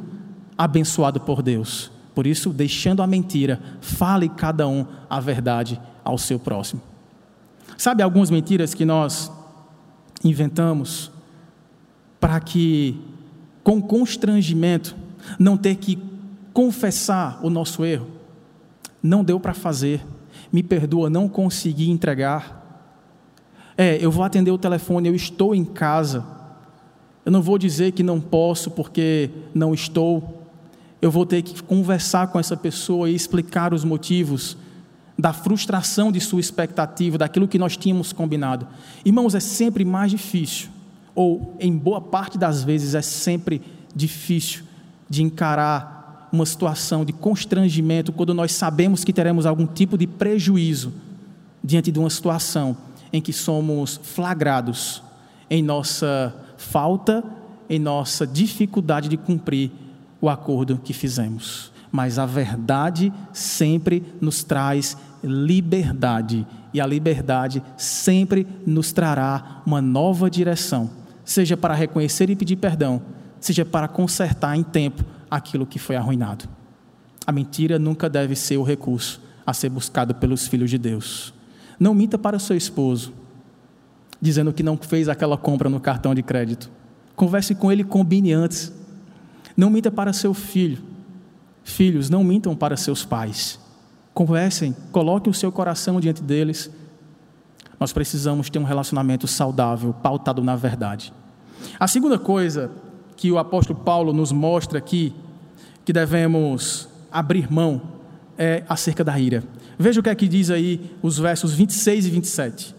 abençoado 0.58 1.20
por 1.20 1.42
Deus. 1.42 1.92
Por 2.16 2.26
isso, 2.26 2.54
deixando 2.54 3.04
a 3.04 3.08
mentira, 3.08 3.62
fale 3.82 4.30
cada 4.30 4.66
um 4.66 4.86
a 5.10 5.20
verdade 5.20 5.78
ao 6.06 6.18
seu 6.18 6.40
próximo. 6.40 6.82
Sabe 7.78 8.02
algumas 8.02 8.32
mentiras 8.32 8.74
que 8.74 8.86
nós 8.86 9.30
inventamos 10.24 11.12
para 12.18 12.40
que, 12.40 12.98
com 13.62 13.82
constrangimento, 13.82 14.96
não 15.38 15.58
ter 15.58 15.76
que 15.76 16.00
confessar 16.54 17.42
o 17.44 17.50
nosso 17.50 17.84
erro. 17.84 18.08
Não 19.04 19.22
deu 19.22 19.38
para 19.38 19.54
fazer. 19.54 20.02
Me 20.50 20.64
perdoa, 20.64 21.10
não 21.10 21.28
consegui 21.28 21.90
entregar. 21.90 22.88
É, 23.78 23.98
eu 24.00 24.10
vou 24.10 24.24
atender 24.24 24.52
o 24.52 24.58
telefone, 24.58 25.10
eu 25.10 25.16
estou 25.16 25.54
em 25.54 25.66
casa. 25.66 26.45
Eu 27.26 27.32
não 27.32 27.42
vou 27.42 27.58
dizer 27.58 27.92
que 27.94 28.04
não 28.04 28.22
posso 28.22 28.70
porque 28.70 29.32
não 29.54 29.74
estou. 29.74 30.44
Eu 31.02 31.10
vou 31.10 31.26
ter 31.26 31.42
que 31.42 31.64
conversar 31.64 32.28
com 32.28 32.40
essa 32.40 32.56
pessoa 32.56 33.10
e 33.10 33.16
explicar 33.16 33.74
os 33.74 33.84
motivos 33.84 34.56
da 35.18 35.34
frustração 35.34 36.12
de 36.12 36.20
sua 36.20 36.40
expectativa, 36.40 37.18
daquilo 37.18 37.48
que 37.48 37.58
nós 37.58 37.76
tínhamos 37.76 38.14
combinado. 38.14 38.68
Irmãos, 39.04 39.34
é 39.34 39.40
sempre 39.40 39.84
mais 39.84 40.12
difícil, 40.12 40.70
ou 41.16 41.56
em 41.60 41.76
boa 41.76 42.02
parte 42.02 42.38
das 42.38 42.64
vezes 42.64 42.94
é 42.94 43.02
sempre 43.02 43.62
difícil 43.96 44.64
de 45.10 45.24
encarar 45.24 46.30
uma 46.32 46.46
situação 46.46 47.06
de 47.06 47.14
constrangimento 47.14 48.12
quando 48.12 48.34
nós 48.34 48.52
sabemos 48.52 49.04
que 49.04 49.14
teremos 49.14 49.46
algum 49.46 49.66
tipo 49.66 49.98
de 49.98 50.06
prejuízo 50.06 50.94
diante 51.64 51.92
de 51.92 51.98
uma 51.98 52.10
situação 52.10 52.76
em 53.12 53.22
que 53.22 53.32
somos 53.32 54.00
flagrados 54.04 55.02
em 55.50 55.64
nossa 55.64 56.36
falta, 56.66 57.24
em 57.70 57.80
nossa 57.80 58.26
dificuldade 58.28 59.08
de 59.08 59.18
cumprir 59.18 59.72
o 60.20 60.30
acordo 60.30 60.80
que 60.84 60.94
fizemos. 60.94 61.72
Mas 61.92 62.20
a 62.20 62.26
verdade 62.26 63.14
sempre 63.32 64.04
nos 64.20 64.44
traz 64.44 64.98
liberdade, 65.24 66.46
e 66.74 66.82
a 66.82 66.86
liberdade 66.86 67.64
sempre 67.78 68.46
nos 68.66 68.92
trará 68.92 69.62
uma 69.66 69.82
nova 69.82 70.30
direção, 70.30 70.90
seja 71.24 71.56
para 71.56 71.74
reconhecer 71.74 72.30
e 72.30 72.36
pedir 72.36 72.58
perdão, 72.58 73.02
seja 73.40 73.64
para 73.64 73.88
consertar 73.88 74.56
em 74.58 74.64
tempo 74.64 75.04
aquilo 75.32 75.66
que 75.66 75.80
foi 75.80 75.96
arruinado. 75.96 76.48
A 77.26 77.32
mentira 77.32 77.80
nunca 77.80 78.10
deve 78.10 78.36
ser 78.36 78.58
o 78.58 78.64
recurso 78.64 79.22
a 79.46 79.54
ser 79.54 79.70
buscado 79.70 80.14
pelos 80.16 80.48
filhos 80.48 80.70
de 80.70 80.78
Deus. 80.78 81.34
Não 81.80 81.94
minta 81.94 82.18
para 82.18 82.38
o 82.38 82.40
seu 82.40 82.56
esposo, 82.56 83.14
dizendo 84.26 84.52
que 84.52 84.64
não 84.64 84.76
fez 84.76 85.08
aquela 85.08 85.38
compra 85.38 85.70
no 85.70 85.80
cartão 85.80 86.16
de 86.16 86.24
crédito. 86.24 86.72
Converse 87.16 87.54
com 87.54 87.72
ele 87.72 87.84
combine 87.84 88.34
antes. 88.34 88.74
Não 89.56 89.70
minta 89.70 89.92
para 89.92 90.12
seu 90.12 90.34
filho. 90.34 90.80
Filhos, 91.64 92.10
não 92.10 92.24
mintam 92.24 92.56
para 92.56 92.76
seus 92.76 93.06
pais. 93.06 93.60
Conversem, 94.16 94.76
coloquem 94.92 95.30
o 95.30 95.34
seu 95.34 95.52
coração 95.52 96.00
diante 96.00 96.24
deles. 96.24 96.72
Nós 97.80 97.94
precisamos 97.94 98.50
ter 98.50 98.58
um 98.58 98.64
relacionamento 98.64 99.28
saudável, 99.28 99.94
pautado 99.94 100.44
na 100.44 100.56
verdade. 100.56 101.14
A 101.80 101.88
segunda 101.88 102.18
coisa 102.18 102.72
que 103.16 103.32
o 103.32 103.38
apóstolo 103.38 103.80
Paulo 103.80 104.12
nos 104.12 104.32
mostra 104.32 104.80
aqui, 104.80 105.14
que 105.86 105.94
devemos 105.94 106.90
abrir 107.12 107.52
mão, 107.52 107.80
é 108.38 108.64
acerca 108.68 109.04
da 109.04 109.20
ira. 109.20 109.44
Veja 109.78 110.00
o 110.00 110.04
que 110.04 110.10
é 110.10 110.16
que 110.16 110.28
diz 110.28 110.50
aí 110.50 110.92
os 111.04 111.20
versos 111.20 111.54
26 111.54 112.08
e 112.08 112.10
27. 112.10 112.76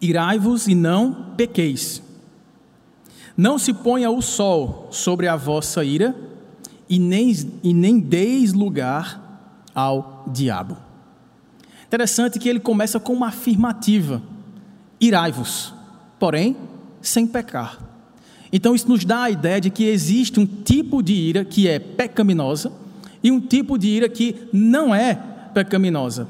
Irai-vos 0.00 0.66
e 0.66 0.74
não 0.74 1.34
pequeis. 1.36 2.02
Não 3.36 3.58
se 3.58 3.72
ponha 3.72 4.10
o 4.10 4.20
sol 4.20 4.88
sobre 4.90 5.28
a 5.28 5.36
vossa 5.36 5.84
ira, 5.84 6.14
e 6.88 6.98
nem, 6.98 7.32
e 7.62 7.72
nem 7.72 8.00
deis 8.00 8.52
lugar 8.52 9.62
ao 9.72 10.24
diabo. 10.26 10.76
Interessante 11.86 12.38
que 12.38 12.48
ele 12.48 12.58
começa 12.58 12.98
com 12.98 13.12
uma 13.12 13.28
afirmativa: 13.28 14.20
irai-vos, 15.00 15.72
porém 16.18 16.56
sem 17.00 17.26
pecar. 17.26 17.78
Então, 18.52 18.74
isso 18.74 18.88
nos 18.88 19.04
dá 19.04 19.22
a 19.22 19.30
ideia 19.30 19.60
de 19.60 19.70
que 19.70 19.84
existe 19.84 20.40
um 20.40 20.46
tipo 20.46 21.02
de 21.02 21.12
ira 21.12 21.44
que 21.44 21.68
é 21.68 21.78
pecaminosa 21.78 22.72
e 23.22 23.30
um 23.30 23.40
tipo 23.40 23.78
de 23.78 23.88
ira 23.88 24.08
que 24.08 24.48
não 24.52 24.92
é 24.92 25.14
pecaminosa. 25.54 26.26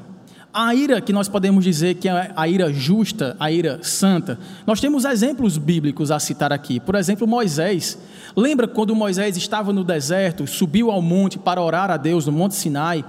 A 0.53 0.75
ira 0.75 0.99
que 0.99 1.13
nós 1.13 1.29
podemos 1.29 1.63
dizer 1.63 1.95
que 1.95 2.09
é 2.09 2.33
a 2.35 2.47
ira 2.47 2.73
justa, 2.73 3.37
a 3.39 3.49
ira 3.49 3.79
santa, 3.81 4.37
nós 4.67 4.81
temos 4.81 5.05
exemplos 5.05 5.57
bíblicos 5.57 6.11
a 6.11 6.19
citar 6.19 6.51
aqui. 6.51 6.77
Por 6.77 6.95
exemplo, 6.95 7.25
Moisés. 7.25 7.97
Lembra 8.35 8.67
quando 8.67 8.93
Moisés 8.93 9.37
estava 9.37 9.71
no 9.71 9.83
deserto, 9.83 10.45
subiu 10.45 10.91
ao 10.91 11.01
monte 11.01 11.39
para 11.39 11.61
orar 11.61 11.89
a 11.89 11.95
Deus 11.95 12.25
no 12.25 12.33
Monte 12.33 12.55
Sinai? 12.55 13.05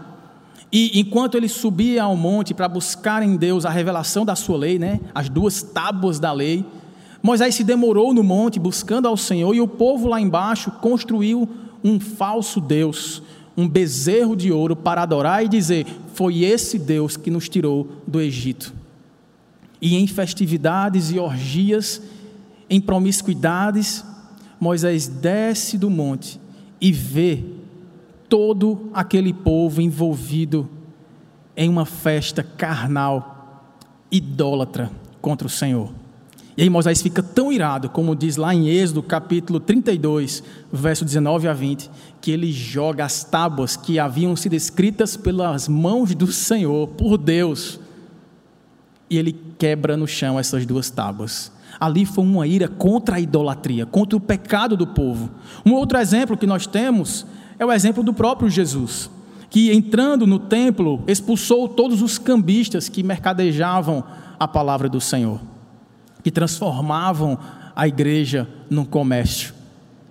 E 0.72 1.00
enquanto 1.00 1.36
ele 1.36 1.48
subia 1.48 2.04
ao 2.04 2.16
monte 2.16 2.54
para 2.54 2.68
buscar 2.68 3.22
em 3.24 3.36
Deus 3.36 3.66
a 3.66 3.70
revelação 3.70 4.24
da 4.24 4.36
sua 4.36 4.56
lei, 4.56 4.78
né, 4.78 5.00
as 5.12 5.28
duas 5.28 5.62
tábuas 5.62 6.20
da 6.20 6.32
lei, 6.32 6.64
Moisés 7.22 7.54
se 7.56 7.64
demorou 7.64 8.14
no 8.14 8.22
monte 8.22 8.58
buscando 8.58 9.06
ao 9.06 9.16
Senhor 9.16 9.54
e 9.54 9.60
o 9.60 9.68
povo 9.68 10.08
lá 10.08 10.20
embaixo 10.20 10.70
construiu 10.80 11.48
um 11.84 12.00
falso 12.00 12.60
Deus, 12.60 13.22
um 13.56 13.68
bezerro 13.68 14.36
de 14.36 14.50
ouro 14.50 14.74
para 14.74 15.02
adorar 15.02 15.44
e 15.44 15.48
dizer: 15.48 15.86
Foi 16.14 16.42
esse 16.44 16.78
Deus 16.78 17.16
que 17.16 17.30
nos 17.30 17.48
tirou 17.48 17.88
do 18.06 18.20
Egito. 18.20 18.72
E 19.80 19.96
em 19.96 20.06
festividades 20.06 21.10
e 21.10 21.18
orgias, 21.18 22.00
em 22.70 22.80
promiscuidades, 22.80 24.04
Moisés 24.60 25.08
desce 25.08 25.76
do 25.76 25.90
monte 25.90 26.40
e 26.80 26.92
vê 26.92 27.44
todo 28.28 28.90
aquele 28.94 29.32
povo 29.32 29.82
envolvido 29.82 30.68
em 31.56 31.68
uma 31.68 31.84
festa 31.84 32.42
carnal, 32.42 33.76
idólatra 34.10 34.90
contra 35.20 35.46
o 35.46 35.50
Senhor. 35.50 36.01
E 36.54 36.62
aí 36.62 36.68
Moisés 36.68 37.00
fica 37.00 37.22
tão 37.22 37.50
irado, 37.50 37.88
como 37.88 38.14
diz 38.14 38.36
lá 38.36 38.54
em 38.54 38.68
Êxodo 38.68 39.02
capítulo 39.02 39.58
32, 39.58 40.42
verso 40.70 41.02
19 41.02 41.48
a 41.48 41.54
20, 41.54 41.90
que 42.20 42.30
ele 42.30 42.52
joga 42.52 43.06
as 43.06 43.24
tábuas 43.24 43.74
que 43.74 43.98
haviam 43.98 44.36
sido 44.36 44.54
escritas 44.54 45.16
pelas 45.16 45.66
mãos 45.66 46.14
do 46.14 46.26
Senhor, 46.26 46.88
por 46.88 47.16
Deus, 47.16 47.80
e 49.08 49.16
ele 49.16 49.34
quebra 49.58 49.96
no 49.96 50.06
chão 50.06 50.38
essas 50.38 50.66
duas 50.66 50.90
tábuas. 50.90 51.50
Ali 51.80 52.04
foi 52.04 52.22
uma 52.22 52.46
ira 52.46 52.68
contra 52.68 53.16
a 53.16 53.20
idolatria, 53.20 53.86
contra 53.86 54.16
o 54.16 54.20
pecado 54.20 54.76
do 54.76 54.86
povo. 54.86 55.30
Um 55.64 55.72
outro 55.72 55.96
exemplo 55.96 56.36
que 56.36 56.46
nós 56.46 56.66
temos 56.66 57.24
é 57.58 57.64
o 57.64 57.72
exemplo 57.72 58.02
do 58.02 58.12
próprio 58.12 58.50
Jesus, 58.50 59.10
que 59.48 59.72
entrando 59.72 60.26
no 60.26 60.38
templo 60.38 61.02
expulsou 61.06 61.66
todos 61.66 62.02
os 62.02 62.18
cambistas 62.18 62.90
que 62.90 63.02
mercadejavam 63.02 64.04
a 64.38 64.46
palavra 64.46 64.86
do 64.86 65.00
Senhor 65.00 65.51
que 66.22 66.30
transformavam 66.30 67.38
a 67.74 67.88
igreja 67.88 68.48
num 68.70 68.84
comércio. 68.84 69.54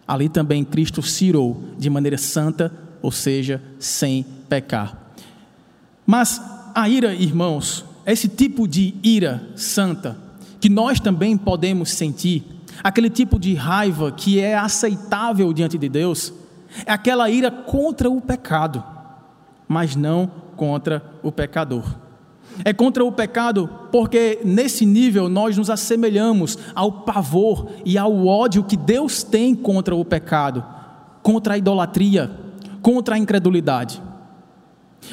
Ali 0.07 0.27
também 0.27 0.63
Cristo 0.63 1.01
cirou 1.01 1.63
de 1.77 1.89
maneira 1.89 2.17
santa, 2.17 2.71
ou 3.01 3.11
seja, 3.11 3.61
sem 3.79 4.25
pecar. 4.49 4.97
Mas 6.05 6.41
a 6.75 6.89
ira, 6.89 7.13
irmãos, 7.13 7.85
esse 8.05 8.27
tipo 8.27 8.67
de 8.67 8.93
ira 9.03 9.41
santa, 9.55 10.17
que 10.59 10.69
nós 10.69 10.99
também 10.99 11.37
podemos 11.37 11.91
sentir, 11.91 12.43
aquele 12.83 13.09
tipo 13.09 13.39
de 13.39 13.53
raiva 13.53 14.11
que 14.11 14.39
é 14.39 14.55
aceitável 14.55 15.53
diante 15.53 15.77
de 15.77 15.87
Deus, 15.87 16.33
é 16.85 16.91
aquela 16.91 17.29
ira 17.29 17.51
contra 17.51 18.09
o 18.09 18.19
pecado, 18.19 18.83
mas 19.67 19.95
não 19.95 20.29
contra 20.55 21.03
o 21.23 21.31
pecador. 21.31 21.83
É 22.63 22.73
contra 22.73 23.03
o 23.03 23.11
pecado, 23.11 23.69
porque 23.91 24.39
nesse 24.43 24.85
nível 24.85 25.29
nós 25.29 25.57
nos 25.57 25.69
assemelhamos 25.69 26.57
ao 26.75 26.91
pavor 27.03 27.69
e 27.85 27.97
ao 27.97 28.25
ódio 28.25 28.63
que 28.63 28.77
Deus 28.77 29.23
tem 29.23 29.55
contra 29.55 29.95
o 29.95 30.05
pecado, 30.05 30.63
contra 31.23 31.55
a 31.55 31.57
idolatria, 31.57 32.31
contra 32.81 33.15
a 33.15 33.17
incredulidade. 33.17 34.01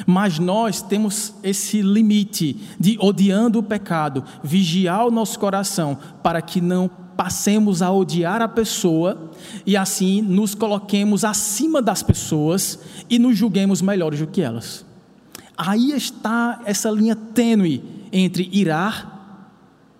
Mas 0.05 0.37
nós 0.37 0.81
temos 0.81 1.33
esse 1.43 1.81
limite 1.81 2.59
de, 2.79 2.97
odiando 3.01 3.59
o 3.59 3.63
pecado, 3.63 4.23
vigiar 4.43 5.07
o 5.07 5.11
nosso 5.11 5.39
coração 5.39 5.97
para 6.21 6.41
que 6.41 6.61
não 6.61 6.89
passemos 7.17 7.81
a 7.81 7.91
odiar 7.91 8.41
a 8.41 8.47
pessoa 8.47 9.31
e 9.65 9.75
assim 9.75 10.21
nos 10.21 10.55
coloquemos 10.55 11.25
acima 11.25 11.81
das 11.81 12.01
pessoas 12.01 12.79
e 13.09 13.19
nos 13.19 13.37
julguemos 13.37 13.81
melhores 13.81 14.19
do 14.19 14.27
que 14.27 14.41
elas. 14.41 14.88
Aí 15.61 15.91
está 15.91 16.61
essa 16.63 16.89
linha 16.89 17.17
tênue 17.17 17.83
entre 18.13 18.49
irar 18.49 19.51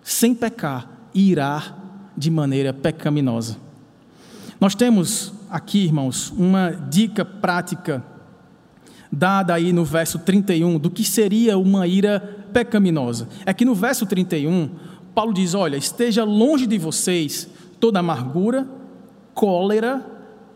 sem 0.02 0.34
pecar 0.34 0.88
e 1.12 1.30
irar 1.30 1.76
de 2.16 2.30
maneira 2.30 2.72
pecaminosa. 2.72 3.58
Nós 4.58 4.74
temos 4.74 5.34
aqui, 5.50 5.84
irmãos, 5.84 6.30
uma 6.30 6.70
dica 6.70 7.26
prática 7.26 8.02
dada 9.12 9.52
aí 9.52 9.70
no 9.70 9.84
verso 9.84 10.18
31 10.18 10.78
do 10.78 10.90
que 10.90 11.04
seria 11.04 11.58
uma 11.58 11.86
ira 11.86 12.46
pecaminosa. 12.54 13.28
É 13.44 13.52
que 13.52 13.66
no 13.66 13.74
verso 13.74 14.06
31, 14.06 14.70
Paulo 15.14 15.34
diz: 15.34 15.52
Olha, 15.52 15.76
esteja 15.76 16.24
longe 16.24 16.66
de 16.66 16.78
vocês 16.78 17.46
toda 17.78 17.98
amargura, 17.98 18.66
cólera, 19.34 20.06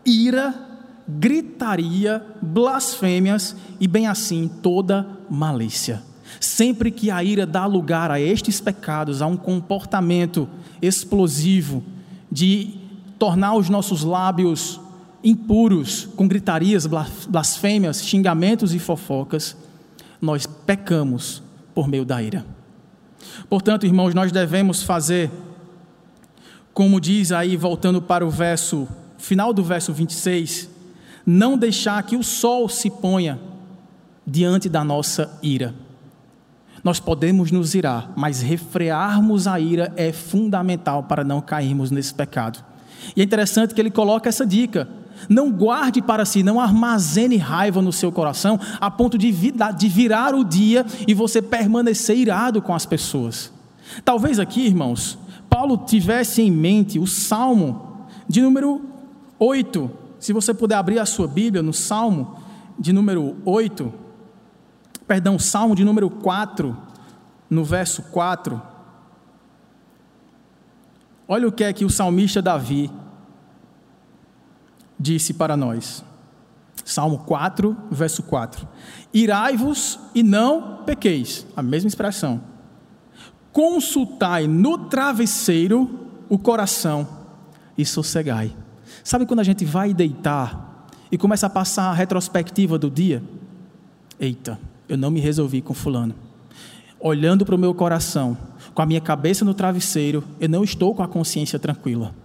ira, 0.03 0.64
gritaria, 1.07 2.25
blasfêmias 2.41 3.55
e, 3.79 3.87
bem 3.87 4.07
assim, 4.07 4.49
toda 4.61 5.07
malícia. 5.29 6.01
Sempre 6.39 6.91
que 6.91 7.11
a 7.11 7.23
ira 7.23 7.45
dá 7.45 7.65
lugar 7.65 8.11
a 8.11 8.19
estes 8.19 8.59
pecados, 8.59 9.21
a 9.21 9.27
um 9.27 9.37
comportamento 9.37 10.49
explosivo 10.81 11.83
de 12.31 12.73
tornar 13.17 13.55
os 13.55 13.69
nossos 13.69 14.03
lábios 14.03 14.79
impuros 15.23 16.07
com 16.15 16.27
gritarias, 16.27 16.85
blasfêmias, 17.27 18.03
xingamentos 18.03 18.73
e 18.73 18.79
fofocas, 18.79 19.55
nós 20.21 20.45
pecamos 20.45 21.41
por 21.73 21.87
meio 21.87 22.05
da 22.05 22.21
ira. 22.21 22.45
Portanto, 23.49 23.85
irmãos, 23.85 24.13
nós 24.13 24.31
devemos 24.31 24.83
fazer, 24.83 25.31
como 26.73 26.99
diz 26.99 27.31
aí, 27.31 27.55
voltando 27.55 28.01
para 28.01 28.25
o 28.25 28.29
verso, 28.29 28.87
final 29.17 29.53
do 29.53 29.63
verso 29.63 29.93
26, 29.93 30.69
não 31.25 31.57
deixar 31.57 32.01
que 32.03 32.15
o 32.15 32.23
sol 32.23 32.69
se 32.69 32.89
ponha 32.89 33.39
diante 34.25 34.69
da 34.69 34.83
nossa 34.83 35.37
ira. 35.41 35.73
Nós 36.83 36.99
podemos 36.99 37.51
nos 37.51 37.73
irar, 37.73 38.11
mas 38.15 38.41
refrearmos 38.41 39.47
a 39.47 39.59
ira 39.59 39.91
é 39.95 40.11
fundamental 40.11 41.03
para 41.03 41.23
não 41.23 41.41
cairmos 41.41 41.89
nesse 41.89 42.13
pecado. 42.13 42.63
E 43.15 43.21
é 43.21 43.23
interessante 43.23 43.73
que 43.73 43.81
ele 43.81 43.89
coloca 43.89 44.29
essa 44.29 44.45
dica: 44.45 44.87
não 45.27 45.51
guarde 45.51 46.01
para 46.01 46.25
si, 46.25 46.43
não 46.43 46.59
armazene 46.59 47.37
raiva 47.37 47.81
no 47.81 47.91
seu 47.91 48.11
coração 48.11 48.59
a 48.79 48.91
ponto 48.91 49.17
de, 49.17 49.31
virar 49.31 50.35
o 50.35 50.43
dia 50.43 50.85
e 51.07 51.13
você 51.13 51.41
permanecer 51.41 52.17
irado 52.17 52.61
com 52.61 52.73
as 52.73 52.85
pessoas. 52.85 53.51
Talvez 54.03 54.39
aqui, 54.39 54.61
irmãos, 54.65 55.17
Paulo 55.49 55.77
tivesse 55.77 56.41
em 56.41 56.51
mente 56.51 56.99
o 56.99 57.07
salmo 57.07 58.05
de 58.27 58.41
número 58.41 58.81
8, 59.39 60.04
se 60.25 60.33
você 60.33 60.55
puder 60.55 60.73
abrir 60.73 60.97
a 60.97 61.05
sua 61.05 61.27
Bíblia 61.27 61.61
no 61.61 61.71
Salmo 61.71 62.41
de 62.79 62.91
número 62.91 63.37
8, 63.45 63.93
perdão, 65.07 65.37
Salmo 65.37 65.75
de 65.75 65.85
número 65.85 66.09
4, 66.09 66.75
no 67.47 67.63
verso 67.63 68.01
4. 68.01 68.59
Olha 71.27 71.47
o 71.47 71.51
que 71.51 71.63
é 71.63 71.71
que 71.71 71.85
o 71.85 71.91
salmista 71.91 72.41
Davi 72.41 72.89
disse 74.99 75.31
para 75.31 75.55
nós. 75.55 76.03
Salmo 76.83 77.19
4, 77.19 77.77
verso 77.91 78.23
4. 78.23 78.67
Irai-vos 79.13 79.99
e 80.15 80.23
não 80.23 80.83
pequeis. 80.85 81.45
A 81.55 81.61
mesma 81.61 81.87
expressão. 81.87 82.41
Consultai 83.53 84.47
no 84.47 84.89
travesseiro 84.89 86.09
o 86.27 86.39
coração 86.39 87.07
e 87.77 87.85
sossegai. 87.85 88.64
Sabe 89.05 89.27
quando 89.27 89.41
a 89.41 89.43
gente 89.43 89.63
vai 89.63 89.93
deitar 89.93 90.87
e 91.11 91.17
começa 91.17 91.45
a 91.45 91.49
passar 91.49 91.91
a 91.91 91.93
retrospectiva 91.93 92.79
do 92.79 92.89
dia? 92.89 93.21
Eita, 94.19 94.59
eu 94.89 94.97
não 94.97 95.11
me 95.11 95.19
resolvi 95.19 95.61
com 95.61 95.75
Fulano. 95.75 96.15
Olhando 96.99 97.45
para 97.45 97.53
o 97.53 97.57
meu 97.57 97.71
coração, 97.75 98.35
com 98.73 98.81
a 98.81 98.85
minha 98.85 98.99
cabeça 98.99 99.45
no 99.45 99.53
travesseiro, 99.53 100.23
eu 100.39 100.49
não 100.49 100.63
estou 100.63 100.95
com 100.95 101.03
a 101.03 101.07
consciência 101.07 101.59
tranquila. 101.59 102.15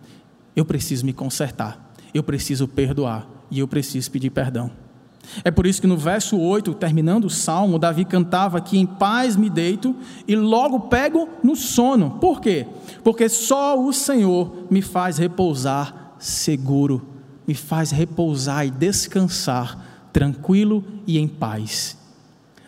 Eu 0.56 0.64
preciso 0.64 1.04
me 1.04 1.12
consertar, 1.12 1.92
eu 2.14 2.22
preciso 2.22 2.66
perdoar 2.66 3.28
e 3.50 3.58
eu 3.58 3.68
preciso 3.68 4.10
pedir 4.10 4.30
perdão. 4.30 4.70
É 5.44 5.50
por 5.50 5.66
isso 5.66 5.82
que 5.82 5.86
no 5.86 5.98
verso 5.98 6.40
8, 6.40 6.72
terminando 6.72 7.26
o 7.26 7.30
salmo, 7.30 7.78
Davi 7.78 8.06
cantava 8.06 8.58
que 8.58 8.78
em 8.78 8.86
paz 8.86 9.36
me 9.36 9.50
deito 9.50 9.94
e 10.26 10.34
logo 10.34 10.80
pego 10.88 11.28
no 11.44 11.54
sono. 11.54 12.12
Por 12.12 12.40
quê? 12.40 12.66
Porque 13.04 13.28
só 13.28 13.78
o 13.78 13.92
Senhor 13.92 14.66
me 14.70 14.80
faz 14.80 15.18
repousar 15.18 15.99
seguro, 16.20 17.02
me 17.46 17.54
faz 17.54 17.90
repousar 17.90 18.66
e 18.66 18.70
descansar 18.70 20.08
tranquilo 20.12 20.84
e 21.06 21.18
em 21.18 21.26
paz. 21.26 21.98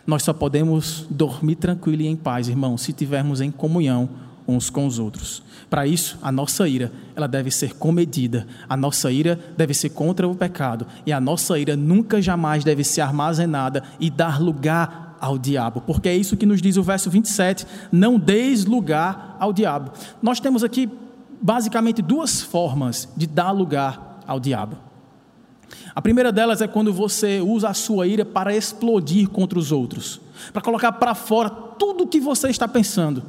Nós 0.05 0.23
só 0.23 0.33
podemos 0.33 1.07
dormir 1.09 1.55
tranquilo 1.55 2.01
e 2.01 2.07
em 2.07 2.15
paz, 2.15 2.49
irmão, 2.49 2.77
se 2.77 2.91
tivermos 2.91 3.39
em 3.39 3.49
comunhão 3.49 4.09
uns 4.45 4.69
com 4.69 4.85
os 4.85 4.99
outros. 4.99 5.41
Para 5.69 5.87
isso, 5.87 6.17
a 6.21 6.31
nossa 6.31 6.67
ira, 6.67 6.91
ela 7.15 7.27
deve 7.27 7.49
ser 7.49 7.75
comedida. 7.75 8.45
A 8.67 8.75
nossa 8.75 9.09
ira 9.09 9.39
deve 9.55 9.73
ser 9.73 9.91
contra 9.91 10.27
o 10.27 10.35
pecado 10.35 10.85
e 11.05 11.13
a 11.13 11.21
nossa 11.21 11.57
ira 11.57 11.77
nunca 11.77 12.21
jamais 12.21 12.63
deve 12.63 12.83
ser 12.83 13.01
armazenada 13.01 13.83
e 13.99 14.09
dar 14.09 14.41
lugar 14.41 15.17
ao 15.21 15.37
diabo, 15.37 15.79
porque 15.79 16.09
é 16.09 16.15
isso 16.17 16.35
que 16.35 16.45
nos 16.45 16.61
diz 16.61 16.75
o 16.75 16.83
verso 16.83 17.09
27, 17.09 17.65
não 17.89 18.19
deis 18.19 18.65
lugar 18.65 19.37
ao 19.39 19.53
diabo. 19.53 19.93
Nós 20.21 20.41
temos 20.41 20.65
aqui 20.65 20.89
basicamente 21.43 22.01
duas 22.01 22.41
formas 22.41 23.09
de 23.17 23.27
dar 23.27 23.51
lugar 23.51 24.21
ao 24.25 24.39
diabo. 24.39 24.77
A 25.93 26.01
primeira 26.01 26.31
delas 26.31 26.61
é 26.61 26.67
quando 26.67 26.93
você 26.93 27.41
usa 27.41 27.67
a 27.67 27.73
sua 27.73 28.07
ira 28.07 28.23
para 28.23 28.55
explodir 28.55 29.27
contra 29.27 29.59
os 29.59 29.69
outros, 29.69 30.21
para 30.53 30.61
colocar 30.61 30.93
para 30.93 31.13
fora 31.13 31.49
tudo 31.49 32.05
o 32.05 32.07
que 32.07 32.21
você 32.21 32.47
está 32.47 32.65
pensando. 32.65 33.23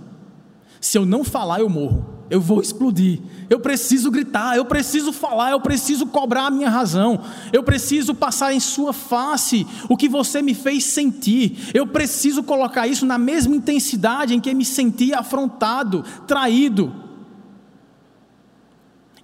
Se 0.80 0.96
eu 0.96 1.04
não 1.04 1.24
falar, 1.24 1.58
eu 1.58 1.68
morro. 1.68 2.14
Eu 2.30 2.40
vou 2.40 2.60
explodir. 2.60 3.20
Eu 3.50 3.60
preciso 3.60 4.10
gritar, 4.10 4.56
eu 4.56 4.64
preciso 4.64 5.12
falar, 5.12 5.50
eu 5.50 5.60
preciso 5.60 6.06
cobrar 6.06 6.46
a 6.46 6.50
minha 6.50 6.70
razão. 6.70 7.20
Eu 7.52 7.62
preciso 7.62 8.14
passar 8.14 8.54
em 8.54 8.60
sua 8.60 8.92
face 8.92 9.66
o 9.88 9.96
que 9.96 10.08
você 10.08 10.40
me 10.40 10.54
fez 10.54 10.84
sentir. 10.84 11.70
Eu 11.74 11.86
preciso 11.86 12.42
colocar 12.42 12.86
isso 12.86 13.04
na 13.04 13.18
mesma 13.18 13.54
intensidade 13.54 14.34
em 14.34 14.40
que 14.40 14.54
me 14.54 14.64
senti 14.64 15.12
afrontado, 15.12 16.04
traído. 16.26 17.03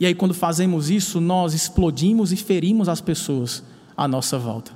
E 0.01 0.07
aí, 0.07 0.15
quando 0.15 0.33
fazemos 0.33 0.89
isso, 0.89 1.21
nós 1.21 1.53
explodimos 1.53 2.33
e 2.33 2.37
ferimos 2.37 2.89
as 2.89 3.03
pessoas 3.03 3.63
à 3.95 4.09
nossa 4.09 4.39
volta. 4.39 4.73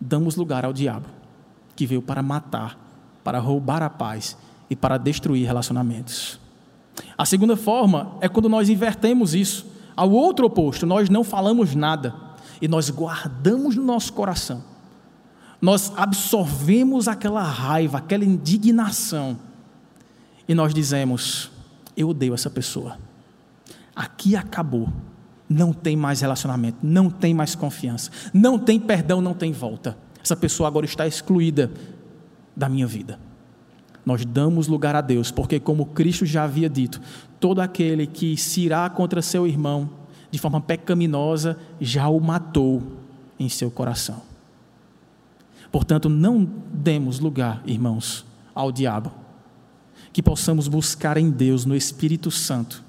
Damos 0.00 0.34
lugar 0.34 0.64
ao 0.64 0.72
diabo, 0.72 1.06
que 1.76 1.86
veio 1.86 2.02
para 2.02 2.24
matar, 2.24 2.76
para 3.22 3.38
roubar 3.38 3.84
a 3.84 3.88
paz 3.88 4.36
e 4.68 4.74
para 4.74 4.98
destruir 4.98 5.46
relacionamentos. 5.46 6.40
A 7.16 7.24
segunda 7.24 7.56
forma 7.56 8.16
é 8.20 8.28
quando 8.28 8.48
nós 8.48 8.68
invertemos 8.68 9.32
isso. 9.32 9.64
Ao 9.94 10.10
outro 10.10 10.46
oposto, 10.46 10.84
nós 10.84 11.08
não 11.08 11.22
falamos 11.22 11.76
nada 11.76 12.14
e 12.60 12.66
nós 12.66 12.90
guardamos 12.90 13.76
no 13.76 13.84
nosso 13.84 14.12
coração. 14.12 14.64
Nós 15.60 15.92
absorvemos 15.96 17.06
aquela 17.06 17.42
raiva, 17.42 17.98
aquela 17.98 18.24
indignação 18.24 19.38
e 20.48 20.54
nós 20.54 20.72
dizemos: 20.72 21.50
Eu 21.96 22.08
odeio 22.08 22.34
essa 22.34 22.48
pessoa. 22.48 22.96
Aqui 23.98 24.36
acabou. 24.36 24.88
Não 25.48 25.72
tem 25.72 25.96
mais 25.96 26.20
relacionamento, 26.20 26.78
não 26.82 27.10
tem 27.10 27.32
mais 27.34 27.54
confiança, 27.54 28.10
não 28.34 28.58
tem 28.58 28.78
perdão, 28.78 29.20
não 29.20 29.32
tem 29.32 29.50
volta. 29.50 29.96
Essa 30.22 30.36
pessoa 30.36 30.68
agora 30.68 30.84
está 30.84 31.06
excluída 31.06 31.70
da 32.54 32.68
minha 32.68 32.86
vida 32.86 33.18
nós 34.08 34.24
damos 34.24 34.68
lugar 34.68 34.96
a 34.96 35.02
Deus, 35.02 35.30
porque, 35.30 35.60
como 35.60 35.84
Cristo 35.84 36.24
já 36.24 36.44
havia 36.44 36.66
dito, 36.66 36.98
todo 37.38 37.60
aquele 37.60 38.06
que 38.06 38.38
se 38.38 38.62
irá 38.62 38.88
contra 38.88 39.20
seu 39.20 39.46
irmão 39.46 39.90
de 40.30 40.38
forma 40.38 40.62
pecaminosa 40.62 41.58
já 41.78 42.08
o 42.08 42.18
matou 42.18 42.82
em 43.38 43.50
seu 43.50 43.70
coração. 43.70 44.22
Portanto, 45.70 46.08
não 46.08 46.48
demos 46.72 47.20
lugar, 47.20 47.62
irmãos, 47.66 48.24
ao 48.54 48.72
diabo. 48.72 49.12
Que 50.10 50.22
possamos 50.22 50.68
buscar 50.68 51.18
em 51.18 51.30
Deus, 51.30 51.66
no 51.66 51.76
Espírito 51.76 52.30
Santo, 52.30 52.82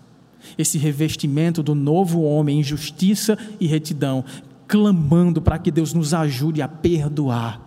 esse 0.57 0.77
revestimento 0.77 1.62
do 1.62 1.75
novo 1.75 2.21
homem 2.21 2.59
em 2.59 2.63
justiça 2.63 3.38
e 3.59 3.67
retidão, 3.67 4.23
clamando 4.67 5.41
para 5.41 5.57
que 5.57 5.71
Deus 5.71 5.93
nos 5.93 6.13
ajude 6.13 6.62
a 6.62 6.67
perdoar 6.67 7.62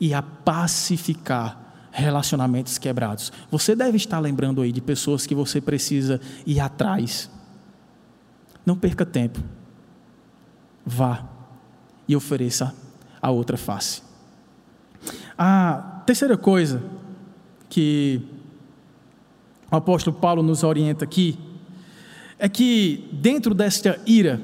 e 0.00 0.14
a 0.14 0.22
pacificar 0.22 1.88
relacionamentos 1.90 2.78
quebrados. 2.78 3.32
Você 3.50 3.74
deve 3.74 3.96
estar 3.96 4.18
lembrando 4.20 4.62
aí 4.62 4.70
de 4.70 4.80
pessoas 4.80 5.26
que 5.26 5.34
você 5.34 5.60
precisa 5.60 6.20
ir 6.46 6.60
atrás. 6.60 7.30
Não 8.64 8.76
perca 8.76 9.04
tempo. 9.04 9.40
Vá 10.86 11.24
e 12.06 12.14
ofereça 12.14 12.74
a 13.20 13.30
outra 13.30 13.56
face. 13.56 14.02
A 15.36 16.02
terceira 16.06 16.36
coisa 16.36 16.82
que 17.68 18.22
o 19.70 19.76
apóstolo 19.76 20.16
Paulo 20.16 20.42
nos 20.42 20.62
orienta 20.62 21.04
aqui 21.04 21.38
é 22.38 22.48
que 22.48 23.08
dentro 23.12 23.54
desta 23.54 24.00
ira 24.06 24.40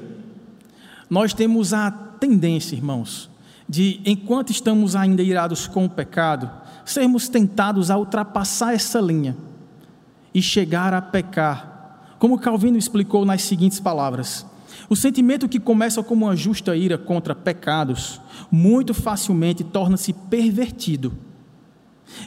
nós 1.09 1.33
temos 1.33 1.73
a 1.73 1.89
tendência, 1.91 2.75
irmãos, 2.75 3.29
de 3.67 4.01
enquanto 4.05 4.51
estamos 4.51 4.95
ainda 4.95 5.23
irados 5.23 5.67
com 5.67 5.85
o 5.85 5.89
pecado, 5.89 6.49
sermos 6.83 7.29
tentados 7.29 7.89
a 7.89 7.97
ultrapassar 7.97 8.73
essa 8.73 8.99
linha 8.99 9.35
e 10.33 10.41
chegar 10.41 10.93
a 10.93 11.01
pecar. 11.01 12.15
Como 12.19 12.39
Calvino 12.39 12.77
explicou 12.77 13.25
nas 13.25 13.43
seguintes 13.43 13.79
palavras: 13.79 14.45
o 14.89 14.95
sentimento 14.95 15.47
que 15.47 15.59
começa 15.59 16.03
como 16.03 16.25
uma 16.25 16.35
justa 16.35 16.75
ira 16.75 16.97
contra 16.97 17.33
pecados, 17.33 18.19
muito 18.51 18.93
facilmente 18.93 19.63
torna-se 19.63 20.11
pervertido, 20.11 21.13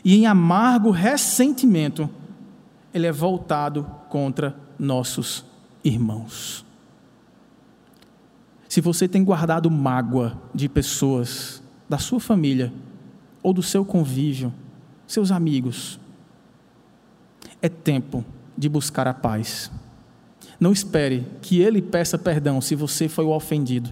e 0.05 0.17
em 0.17 0.27
amargo 0.27 0.91
ressentimento, 0.91 2.09
ele 2.93 3.07
é 3.07 3.13
voltado 3.13 3.85
contra 4.09 4.57
nossos 4.79 5.48
irmãos. 5.89 6.65
Se 8.69 8.81
você 8.81 9.09
tem 9.09 9.25
guardado 9.25 9.71
mágoa 9.71 10.41
de 10.55 10.69
pessoas 10.69 11.63
da 11.89 11.99
sua 11.99 12.21
família, 12.21 12.73
ou 13.43 13.53
do 13.53 13.63
seu 13.63 13.85
convívio, 13.85 14.53
seus 15.07 15.31
amigos. 15.31 15.99
É 17.63 17.69
tempo 17.69 18.25
de 18.57 18.69
buscar 18.69 19.07
a 19.09 19.15
paz. 19.15 19.71
Não 20.61 20.73
espere 20.73 21.27
que 21.41 21.61
ele 21.61 21.81
peça 21.81 22.19
perdão 22.19 22.61
se 22.61 22.75
você 22.75 23.09
foi 23.09 23.25
o 23.25 23.35
ofendido. 23.35 23.91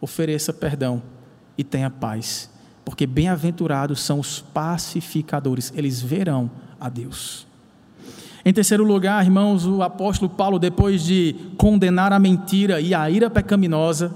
Ofereça 0.00 0.52
perdão 0.52 1.02
e 1.56 1.64
tenha 1.64 1.88
paz, 1.88 2.50
porque 2.84 3.06
bem-aventurados 3.06 4.00
são 4.02 4.20
os 4.20 4.40
pacificadores, 4.40 5.72
eles 5.74 6.02
verão 6.02 6.50
a 6.78 6.88
Deus. 6.88 7.46
Em 8.48 8.52
terceiro 8.52 8.84
lugar, 8.84 9.24
irmãos, 9.24 9.66
o 9.66 9.82
apóstolo 9.82 10.30
Paulo, 10.30 10.56
depois 10.56 11.02
de 11.02 11.34
condenar 11.58 12.12
a 12.12 12.18
mentira 12.20 12.80
e 12.80 12.94
a 12.94 13.10
ira 13.10 13.28
pecaminosa, 13.28 14.14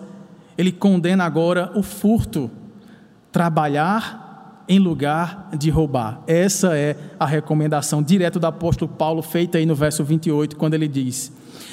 ele 0.57 0.71
condena 0.71 1.25
agora 1.25 1.73
o 1.75 1.83
furto. 1.83 2.49
Trabalhar 3.33 4.64
em 4.69 4.79
lugar 4.79 5.49
de 5.59 5.69
roubar. 5.69 6.21
Essa 6.29 6.77
é 6.77 6.97
a 7.19 7.27
recomendação 7.27 8.01
direta 8.01 8.38
do 8.38 8.47
apóstolo 8.47 8.93
Paulo, 8.93 9.21
feita 9.21 9.59
aí 9.59 9.66
no 9.66 9.75
verso 9.75 10.05
28, 10.05 10.55
quando 10.55 10.75
ele 10.75 10.87
diz: 10.87 11.33